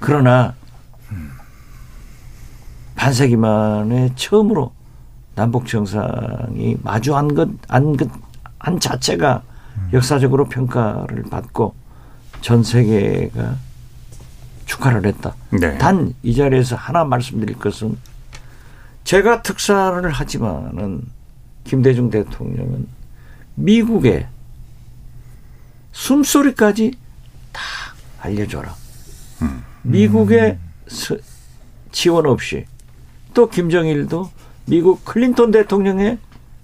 [0.00, 0.54] 그러나
[2.96, 4.72] 반세기 만에 처음으로
[5.34, 8.08] 남북 정상이 마주한 것, 안, 것,
[8.58, 9.42] 한 자체가
[9.92, 11.74] 역사적으로 평가를 받고
[12.42, 13.56] 전 세계가
[14.72, 15.34] 축하를 했다.
[15.50, 15.76] 네.
[15.78, 17.98] 단이 자리에서 하나 말씀드릴 것은
[19.04, 21.02] 제가 특사를 하지만은
[21.64, 22.86] 김대중 대통령은
[23.54, 24.26] 미국의
[25.92, 26.92] 숨소리까지
[27.52, 27.60] 다
[28.20, 28.74] 알려줘라.
[29.82, 30.58] 미국의
[30.88, 31.16] 서-
[31.90, 32.64] 지원 없이
[33.34, 34.30] 또 김정일도
[34.66, 36.18] 미국 클린턴 대통령의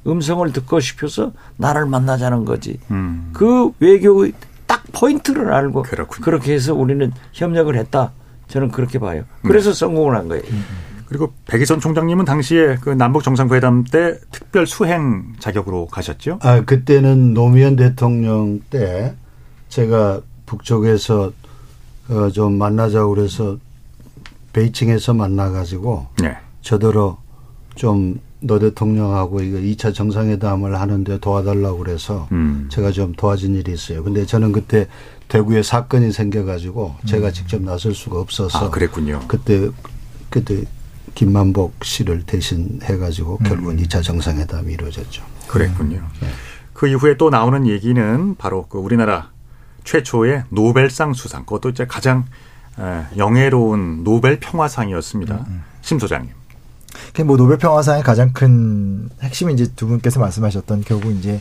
[0.06, 2.78] 음성을 듣고 싶어서 나를 만나자는 거지.
[2.90, 3.30] 음.
[3.34, 4.48] 그 외교의 딱
[4.92, 5.84] 포인트를 알고
[6.22, 8.12] 그렇게 해서 우리는 협력을 했다.
[8.48, 9.24] 저는 그렇게 봐요.
[9.42, 10.42] 그래서 성공을 한 거예요.
[11.06, 16.38] 그리고 백이선 총장님은 당시에 그 남북 정상회담 때 특별 수행 자격으로 가셨죠?
[16.42, 19.14] 아, 그때는 노무현 대통령 때
[19.68, 21.32] 제가 북쪽에서
[22.10, 23.58] 어, 좀 만나자고 그래서
[24.52, 26.36] 베이징에서 만나가지고 네.
[26.62, 27.18] 저더러
[27.74, 32.68] 좀 노 대통령하고 이거 2차 정상회담을 하는데 도와달라고 그래서 음.
[32.70, 34.04] 제가 좀 도와준 일이 있어요.
[34.04, 34.86] 근데 저는 그때
[35.28, 39.20] 대구에 사건이 생겨가지고 제가 직접 나설 수가 없어서 아, 그랬군요.
[39.26, 39.68] 그때
[40.30, 40.64] 그때
[41.14, 45.24] 김만복 씨를 대신 해가지고 결국은 2차 정상회담이 이루어졌죠.
[45.48, 46.06] 그랬군요.
[46.72, 49.30] 그 이후에 또 나오는 얘기는 바로 그 우리나라
[49.82, 52.26] 최초의 노벨상 수상, 그것도 이제 가장
[52.78, 55.46] 에, 영예로운 노벨 평화상이었습니다.
[55.80, 56.30] 심 소장님.
[57.14, 61.40] 그뭐 노벨 평화상의 가장 큰 핵심이 이제 두 분께서 말씀하셨던 결국 이제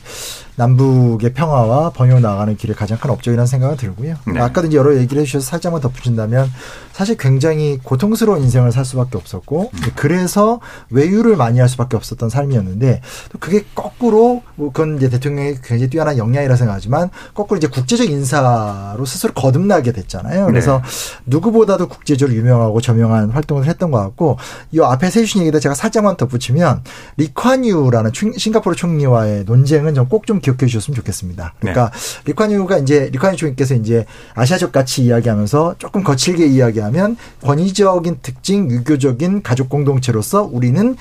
[0.55, 4.15] 남북의 평화와 번영 나가는 길에 가장 큰 업적이라는 생각이 들고요.
[4.33, 4.39] 네.
[4.39, 6.49] 아까도 이제 여러 얘기를 해주셔서 살짝만 덧붙인다면
[6.97, 13.37] 사실 굉장히 고통스러운 인생을 살 수밖에 없었고 그래서 외유를 많이 할 수밖에 없었던 삶이었는데 또
[13.37, 19.31] 그게 거꾸로 뭐 그건 이제 대통령의 굉장히 뛰어난 역량이라 생각하지만 거꾸로 이제 국제적 인사로 스스로
[19.33, 20.47] 거듭나게 됐잖아요.
[20.47, 20.81] 그래서
[21.27, 24.39] 누구보다도 국제적으로 유명하고 저명한 활동을 했던 것 같고
[24.71, 26.81] 이 앞에 세주신 얘기다 제가 살짝만 덧붙이면
[27.17, 31.53] 리콴유라는 충- 싱가포르 총리와의 논쟁은 좀 꼭 좀 기억해 주셨으면 좋겠습니다.
[31.59, 31.91] 그러니까
[32.25, 39.43] 리콴유가 이제 리콴유 총리께서 이제 아시아적 가치 이야기하면서 조금 거칠게 이야기하 면 권위적인 특징, 유교적인
[39.43, 40.95] 가족 공동체로서 우리는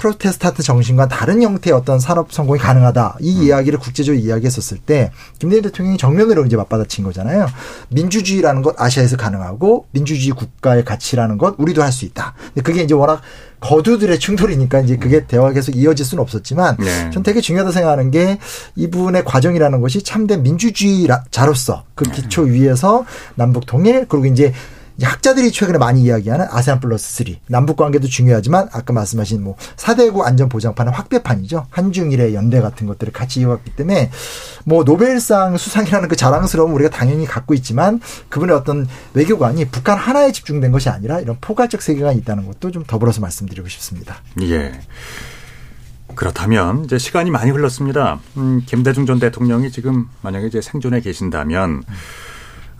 [0.00, 3.18] 프로테스탄트 정신과 다른 형태의 어떤 산업 성공이 가능하다.
[3.20, 7.46] 이 이야기를 국제적으로 이야기했었을 때 김대중 대통령이 정면으로 이제 맞받아친 거잖아요.
[7.90, 12.34] 민주주의라는 것 아시아에서 가능하고 민주주의 국가의 가치라는 것 우리도 할 수 있다.
[12.54, 13.20] 근데 그게 이제 워낙
[13.60, 17.10] 거두들의 충돌이니까 이제 그게 대화가 계속 이어질 수는 없었지만 네.
[17.10, 18.38] 전 되게 중요하다 생각하는 게
[18.76, 23.04] 이분의 과정이라는 것이 참된 민주주의자로서 그 기초 위에서
[23.34, 24.54] 남북 통일 그리고 이제
[25.04, 30.48] 학자들이 최근에 많이 이야기하는 아세안 플러스 3 남북 관계도 중요하지만 아까 말씀하신 뭐 4대국 안전
[30.48, 34.10] 보장판은 확대판이죠 한중일의 연대 같은 것들을 같이 이어갔기 때문에
[34.64, 40.72] 뭐 노벨상 수상이라는 그 자랑스러움 우리가 당연히 갖고 있지만 그분의 어떤 외교관이 북한 하나에 집중된
[40.72, 44.16] 것이 아니라 이런 포괄적 세계관이 있다는 것도 좀 더불어서 말씀드리고 싶습니다.
[44.42, 44.72] 예.
[46.14, 48.20] 그렇다면 이제 시간이 많이 흘렀습니다.
[48.36, 51.82] 음, 김대중 전 대통령이 지금 만약에 이제 생존해 계신다면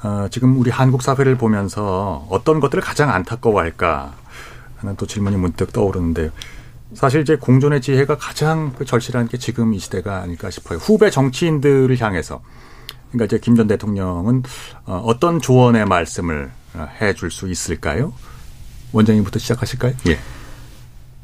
[0.03, 4.15] 어, 지금 우리 한국 사회를 보면서 어떤 것들을 가장 안타까워할까
[4.79, 6.31] 하는 또 질문이 문득 떠오르는데
[6.95, 10.79] 사실 이제 공존의 지혜가 가장 그 절실한 게 지금 이 시대가 아닐까 싶어요.
[10.79, 12.41] 후배 정치인들을 향해서
[13.11, 14.43] 그러니까 이제 김 전 대통령은
[14.87, 16.51] 어, 어떤 조언의 말씀을
[17.01, 18.13] 해줄 수 있을까요?
[18.93, 19.95] 원장님부터 시작하실까요?
[20.09, 20.19] 예.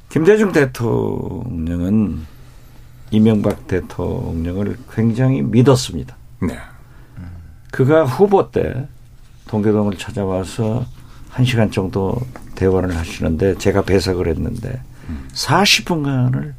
[0.09, 2.27] 김대중 대통령은
[3.11, 6.17] 이명박 대통령을 굉장히 믿었습니다.
[6.43, 6.59] 네.
[7.71, 8.87] 그가 후보 때
[9.49, 10.85] 동계동을 찾아와서
[11.31, 12.19] 한 시간 정도
[12.55, 14.81] 대화를 하시는데 제가 배석을 했는데
[15.33, 16.55] 40분간을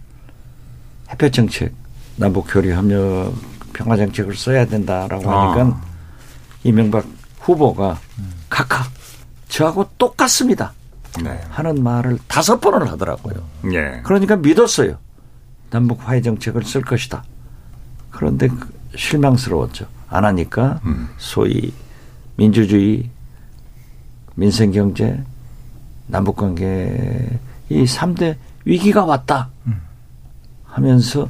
[1.09, 1.73] 햇볕 정책,
[2.15, 3.33] 남북 교류 협력
[3.73, 5.81] 평화 정책을 써야 된다라고 하니까 아.
[6.63, 7.05] 이명박
[7.39, 7.99] 후보가
[8.49, 8.85] 각하
[9.47, 10.73] 저하고 똑같습니다.
[11.23, 11.41] 네.
[11.49, 13.35] 하는 말을 다섯 번을 하더라고요.
[13.73, 14.01] 예.
[14.03, 14.97] 그러니까 믿었어요.
[15.69, 17.23] 남북 화해 정책을 쓸 것이다.
[18.11, 19.87] 그런데 그 실망스러웠죠.
[20.09, 20.81] 안 하니까
[21.17, 21.73] 소위
[22.35, 23.09] 민주주의,
[24.35, 25.21] 민생 경제,
[26.07, 27.39] 남북 관계
[27.69, 29.49] 이 3대 위기가 왔다
[30.65, 31.29] 하면서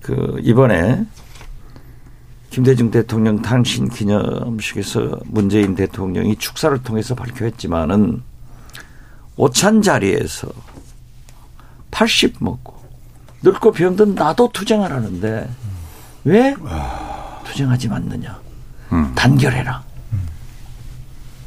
[0.00, 1.06] 그 이번에
[2.50, 8.22] 김대중 대통령 탄신 기념식에서 문재인 대통령이 축사를 통해서 발표했지만은
[9.36, 10.48] 오찬 자리에서
[11.90, 12.74] 80 먹고
[13.42, 15.48] 늙고 병든 나도 투쟁을 하는데
[16.24, 16.54] 왜?
[17.44, 18.40] 투쟁하지 않느냐.
[19.14, 19.82] 단결해라.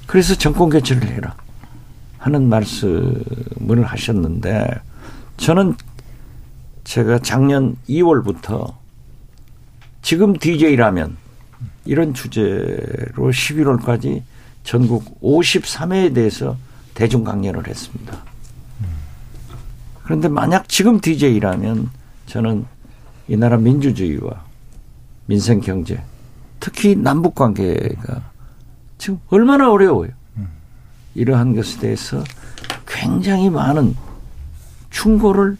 [0.06, 1.36] 그래서 정권 개최를 해라.
[2.18, 4.68] 하는 말씀을 하셨는데
[5.38, 5.76] 저는
[6.86, 8.74] 제가 작년 2월부터
[10.02, 11.18] 지금 DJ라면
[11.86, 14.22] 이런 주제로 11월까지
[14.64, 16.56] 전국 53회에 대해서
[16.94, 18.24] 대중 강연을 했습니다.
[20.04, 21.90] 그런데 만약 지금 DJ라면
[22.28, 22.66] 저는
[23.28, 24.44] 이 나라 민주주의와
[25.26, 26.02] 민생 경제,
[26.60, 28.22] 특히 남북 관계가
[28.98, 30.10] 지금 얼마나 어려워요.
[31.16, 32.24] 이러한 것에 대해서
[32.88, 33.96] 굉장히 많은
[34.90, 35.58] 충고를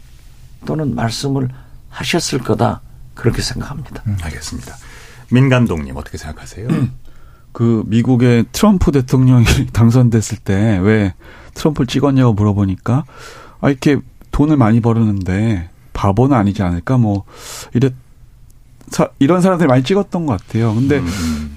[0.66, 1.48] 또는 말씀을
[1.90, 2.80] 하셨을 거다.
[3.14, 4.02] 그렇게 생각합니다.
[4.22, 4.74] 알겠습니다.
[5.30, 6.68] 민 감독님 어떻게 생각하세요?
[7.52, 11.14] 그 미국의 트럼프 대통령이 당선됐을 때 왜
[11.54, 13.04] 트럼프를 찍었냐고 물어보니까
[13.60, 13.98] 아 이렇게
[14.32, 17.24] 돈을 많이 벌었는데 바보는 아니지 않을까 뭐
[17.72, 17.90] 이래
[18.88, 20.74] 사, 이런 사람들이 많이 찍었던 것 같아요.
[20.74, 21.02] 근데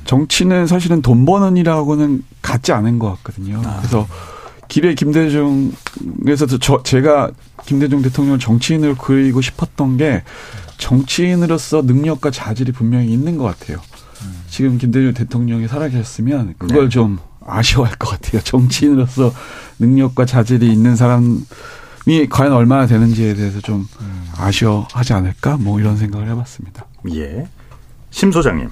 [0.06, 3.62] 정치는 사실은 돈 버는 일하고는 같지 않은 것 같거든요.
[3.78, 4.08] 그래서
[4.68, 7.32] 길에 김대중에서 저 제가
[7.66, 10.24] 김대중 대통령을 정치인으로 그리고 싶었던 게
[10.78, 13.80] 정치인으로서 능력과 자질이 분명히 있는 것 같아요.
[14.50, 16.90] 지금 김대중 대통령이 살아계셨으면 그걸 네.
[16.90, 18.42] 좀 아쉬워할 것 같아요.
[18.42, 19.34] 정치인으로서
[19.80, 21.42] 능력과 자질이 있는 사람이
[22.30, 23.88] 과연 얼마나 되는지에 대해서 좀
[24.38, 25.58] 아쉬워하지 않을까?
[25.58, 26.86] 뭐 이런 생각을 해봤습니다.
[27.14, 27.48] 예.
[28.10, 28.70] 심 소장님.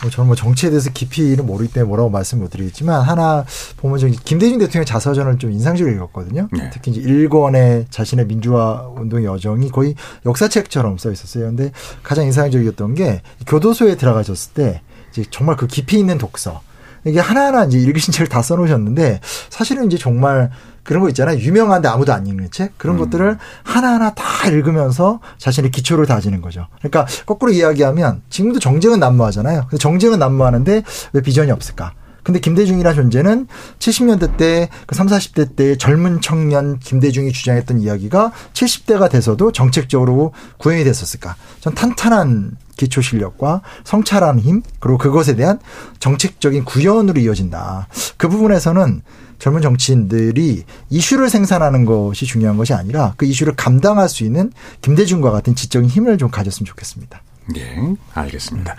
[0.00, 3.44] 뭐 저는 뭐 정치에 대해서 깊이는 모르기 때문에 뭐라고 말씀 못 드리겠지만 하나
[3.78, 6.48] 보면 저 김대중 대통령 자서전을 좀 인상적으로 읽었거든요.
[6.52, 6.70] 네.
[6.72, 11.46] 특히 이제 일권의 자신의 민주화 운동의 여정이 거의 역사책처럼 써 있었어요.
[11.46, 11.72] 근데
[12.02, 16.62] 가장 인상적이었던 게 교도소에 들어가셨을 때 이제 정말 그 깊이 있는 독서
[17.04, 19.20] 이게 하나하나 이제 읽으신 책을 다 써놓으셨는데
[19.50, 20.50] 사실은 이제 정말
[20.88, 21.38] 그런 거 있잖아요.
[21.38, 26.66] 유명한데 아무도 안 읽는 책 그런 것들을 하나하나 다 읽으면서 자신의 기초를 다지는 거죠.
[26.78, 29.66] 그러니까 거꾸로 이야기하면 지금도 정쟁은 난무하잖아요.
[29.78, 30.82] 정쟁은 난무하는데
[31.12, 31.92] 왜 비전이 없을까?
[32.22, 33.46] 근데 김대중이라는 존재는
[33.78, 40.84] 70년대 때, 그 3, 40대 때 젊은 청년 김대중이 주장했던 이야기가 70대가 돼서도 정책적으로 구현이
[40.84, 41.36] 됐었을까?
[41.60, 45.58] 전 탄탄한 기초 실력과 성찰하는 힘, 그리고 그것에 대한
[45.98, 47.88] 정책적인 구현으로 이어진다.
[48.16, 49.02] 그 부분에서는
[49.38, 55.54] 젊은 정치인들이 이슈를 생산하는 것이 중요한 것이 아니라 그 이슈를 감당할 수 있는 김대중과 같은
[55.54, 57.22] 지적인 힘을 좀 가졌으면 좋겠습니다.
[57.56, 57.76] 예,
[58.14, 58.76] 알겠습니다.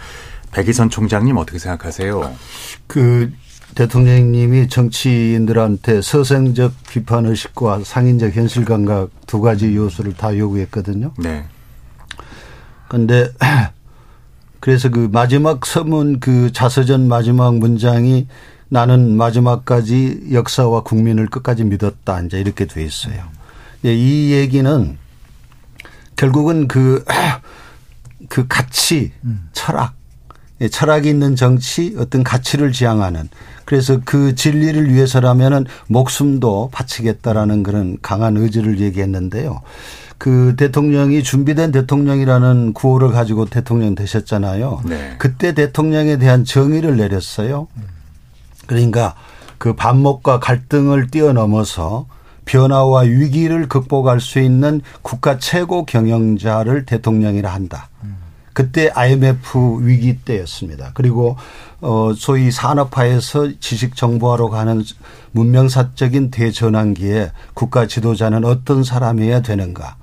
[0.51, 2.35] 백이선 총장님 어떻게 생각하세요?
[2.87, 3.31] 그
[3.75, 11.13] 대통령님이 정치인들한테 서생적 비판 의식과 상인적 현실 감각 두 가지 요소를 다 요구했거든요.
[11.17, 11.45] 네.
[12.87, 13.31] 근데
[14.59, 18.27] 그래서 그 마지막 서문 그 자서전 마지막 문장이
[18.69, 22.21] 나는 마지막까지 역사와 국민을 끝까지 믿었다.
[22.21, 23.23] 이제 이렇게 돼 있어요.
[23.85, 24.97] 예, 이 얘기는
[26.15, 27.03] 결국은 그,
[28.29, 29.13] 그 가치,
[29.53, 29.98] 철학, 예,
[30.67, 33.29] 철학이 있는 정치, 어떤 가치를 지향하는
[33.63, 39.61] 그래서 그 진리를 위해서라면은 목숨도 바치겠다라는 그런 강한 의지를 얘기했는데요.
[40.17, 44.81] 그 대통령이 준비된 대통령이라는 구호를 가지고 대통령 되셨잖아요.
[44.85, 45.15] 네.
[45.17, 47.67] 그때 대통령에 대한 정의를 내렸어요.
[48.67, 49.15] 그러니까
[49.57, 52.07] 그 반목과 갈등을 뛰어넘어서
[52.43, 57.89] 변화와 위기를 극복할 수 있는 국가 최고 경영자를 대통령이라 한다.
[58.59, 60.91] 그때 IMF 위기 때였습니다.
[60.93, 61.37] 그리고
[61.79, 64.83] 어 소위 산업화에서 지식 정보화로 가는
[65.31, 69.95] 문명사적인 대전환기에 국가 지도자는 어떤 사람이어야 되는가?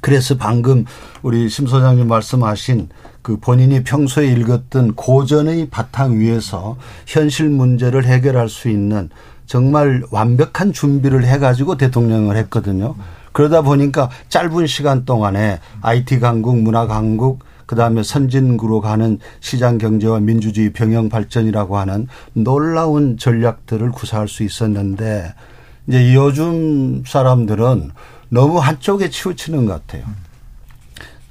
[0.00, 0.86] 그래서 방금
[1.20, 2.88] 우리 심 소장님 말씀하신
[3.20, 9.10] 그 본인이 평소에 읽었던 고전의 바탕 위에서 현실 문제를 해결할 수 있는
[9.44, 12.94] 정말 완벽한 준비를 해가지고 대통령을 했거든요.
[13.32, 20.20] 그러다 보니까 짧은 시간 동안에 IT 강국, 문화 강국, 그 다음에 선진구로 가는 시장 경제와
[20.20, 25.34] 민주주의 병영 발전이라고 하는 놀라운 전략들을 구사할 수 있었는데
[25.86, 27.90] 이제 요즘 사람들은
[28.30, 30.06] 너무 한쪽에 치우치는 것 같아요.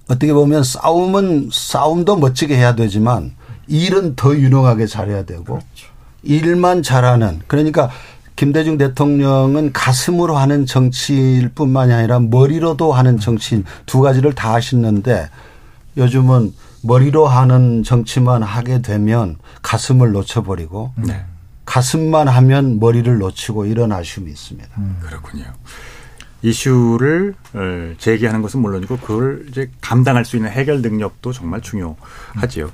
[0.07, 3.33] 어떻게 보면 싸움은 싸움도 멋지게 해야 되지만
[3.65, 5.57] 일은 더 유능하게 잘해야 되고
[6.21, 7.89] 일만 잘하는 그러니까
[8.35, 15.29] 김대중 대통령은 가슴으로 하는 정치일 뿐만이 아니라 머리로도 하는 정치인 두 가지를 다 하시는데
[15.97, 21.25] 요즘은 머리로 하는 정치만 하게 되면 가슴을 놓쳐버리고 네.
[21.65, 24.69] 가슴만 하면 머리를 놓치고 이런 아쉬움이 있습니다.
[25.01, 25.43] 그렇군요.
[26.43, 32.71] 이슈를 어, 제기하는 것은 물론이고 그걸 이제 감당할 수 있는 해결 능력도 정말 중요하지요.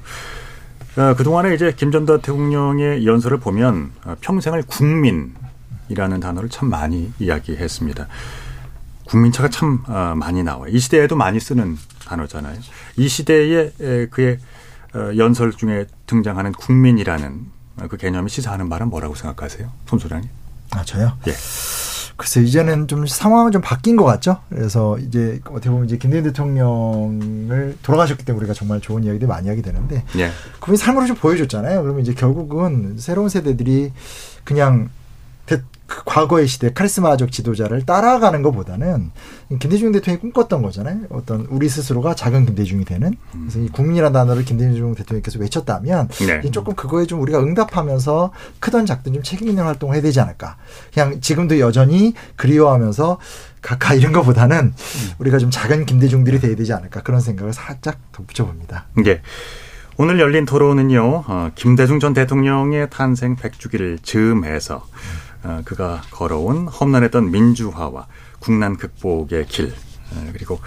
[0.98, 8.08] 어, 그동안에 이제 김 전 대통령의 연설을 보면 어, 평생을 국민이라는 단어를 참 많이 이야기했습니다.
[9.08, 10.72] 국민차가 참 어, 많이 나와요.
[10.72, 12.60] 이 시대에도 많이 쓰는 단어잖아요.
[12.98, 14.40] 이 시대에 에, 그의
[14.94, 17.46] 어, 연설 중에 등장하는 국민이라는
[17.82, 19.70] 어, 그 개념이 시사하는 말은 뭐라고 생각하세요?
[19.88, 20.30] 손 소장님?
[20.72, 21.18] 아, 저요?
[21.28, 21.34] 예.
[22.16, 24.38] 글쎄 이제는 좀 상황은 좀 바뀐 것 같죠.
[24.50, 29.64] 그래서 이제 어떻게 보면 이제 김대중 대통령을 돌아가셨기 때문에 우리가 정말 좋은 이야기들 많이 하게
[29.64, 30.30] 되는데 예.
[30.60, 31.82] 국민 삶으로 좀 보여줬잖아요.
[31.82, 33.92] 그러면 이제 결국은 새로운 세대들이
[34.44, 34.90] 그냥
[35.48, 35.64] 대,
[35.94, 39.12] 그 과거의 시대 카리스마적 지도자를 따라가는 것보다는
[39.60, 41.02] 김대중 대통령이 꿈꿨던 거잖아요.
[41.10, 46.50] 어떤 우리 스스로가 작은 김대중이 되는 그래서 이 국민이라는 단어를 김대중 대통령께서 외쳤다면 네.
[46.50, 50.58] 조금 그거에 좀 우리가 응답하면서 크든 작든 좀 책임 있는 활동을 해야 되지 않을까.
[50.92, 53.20] 그냥 지금도 여전히 그리워하면서
[53.62, 54.74] 가까 이런 것보다는
[55.20, 58.88] 우리가 좀 작은 김대중들이 돼야 되지 않을까 그런 생각을 살짝 덧붙여봅니다.
[59.06, 59.22] 예.
[59.98, 64.88] 오늘 열린 토론은요, 어, 김대중 전 대통령의 탄생 100주기를 즈음해서 어,
[65.66, 68.08] 그가 걸어온 험난했던 민주화와
[68.40, 69.74] 국난 극복의 길,
[70.12, 70.60] 어, 그리고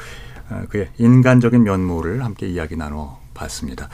[0.49, 3.89] 어, 그의 인간적인 면모를 함께 이야기 나눠 봤습니다.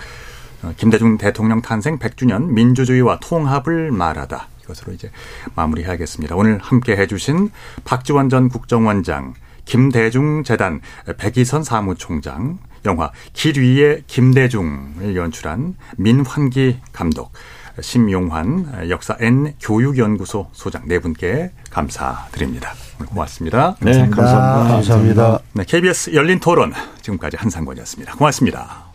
[0.62, 4.49] 어, 김대중 대통령 탄생 100주년 민주주의와 통합을 말하다.
[4.62, 5.11] 이것으로 이제
[5.57, 6.37] 마무리해야겠습니다.
[6.37, 7.51] 오늘 함께 해주신
[7.85, 10.80] 박지원 전 국정원장, 김대중 재단
[11.18, 17.33] 백이선 사무총장, 영화 길 위의 김대중을 연출한 민환기 감독,
[17.80, 22.72] 심용환 역사 N 교육연구소 소장 네 분께 감사드립니다.
[23.06, 23.76] 고맙습니다.
[23.80, 24.74] 네, 감사합니다.
[24.74, 25.38] 감사합니다.
[25.52, 28.14] 네, KBS 열린 토론 지금까지 한상권이었습니다.
[28.16, 28.91] 고맙습니다.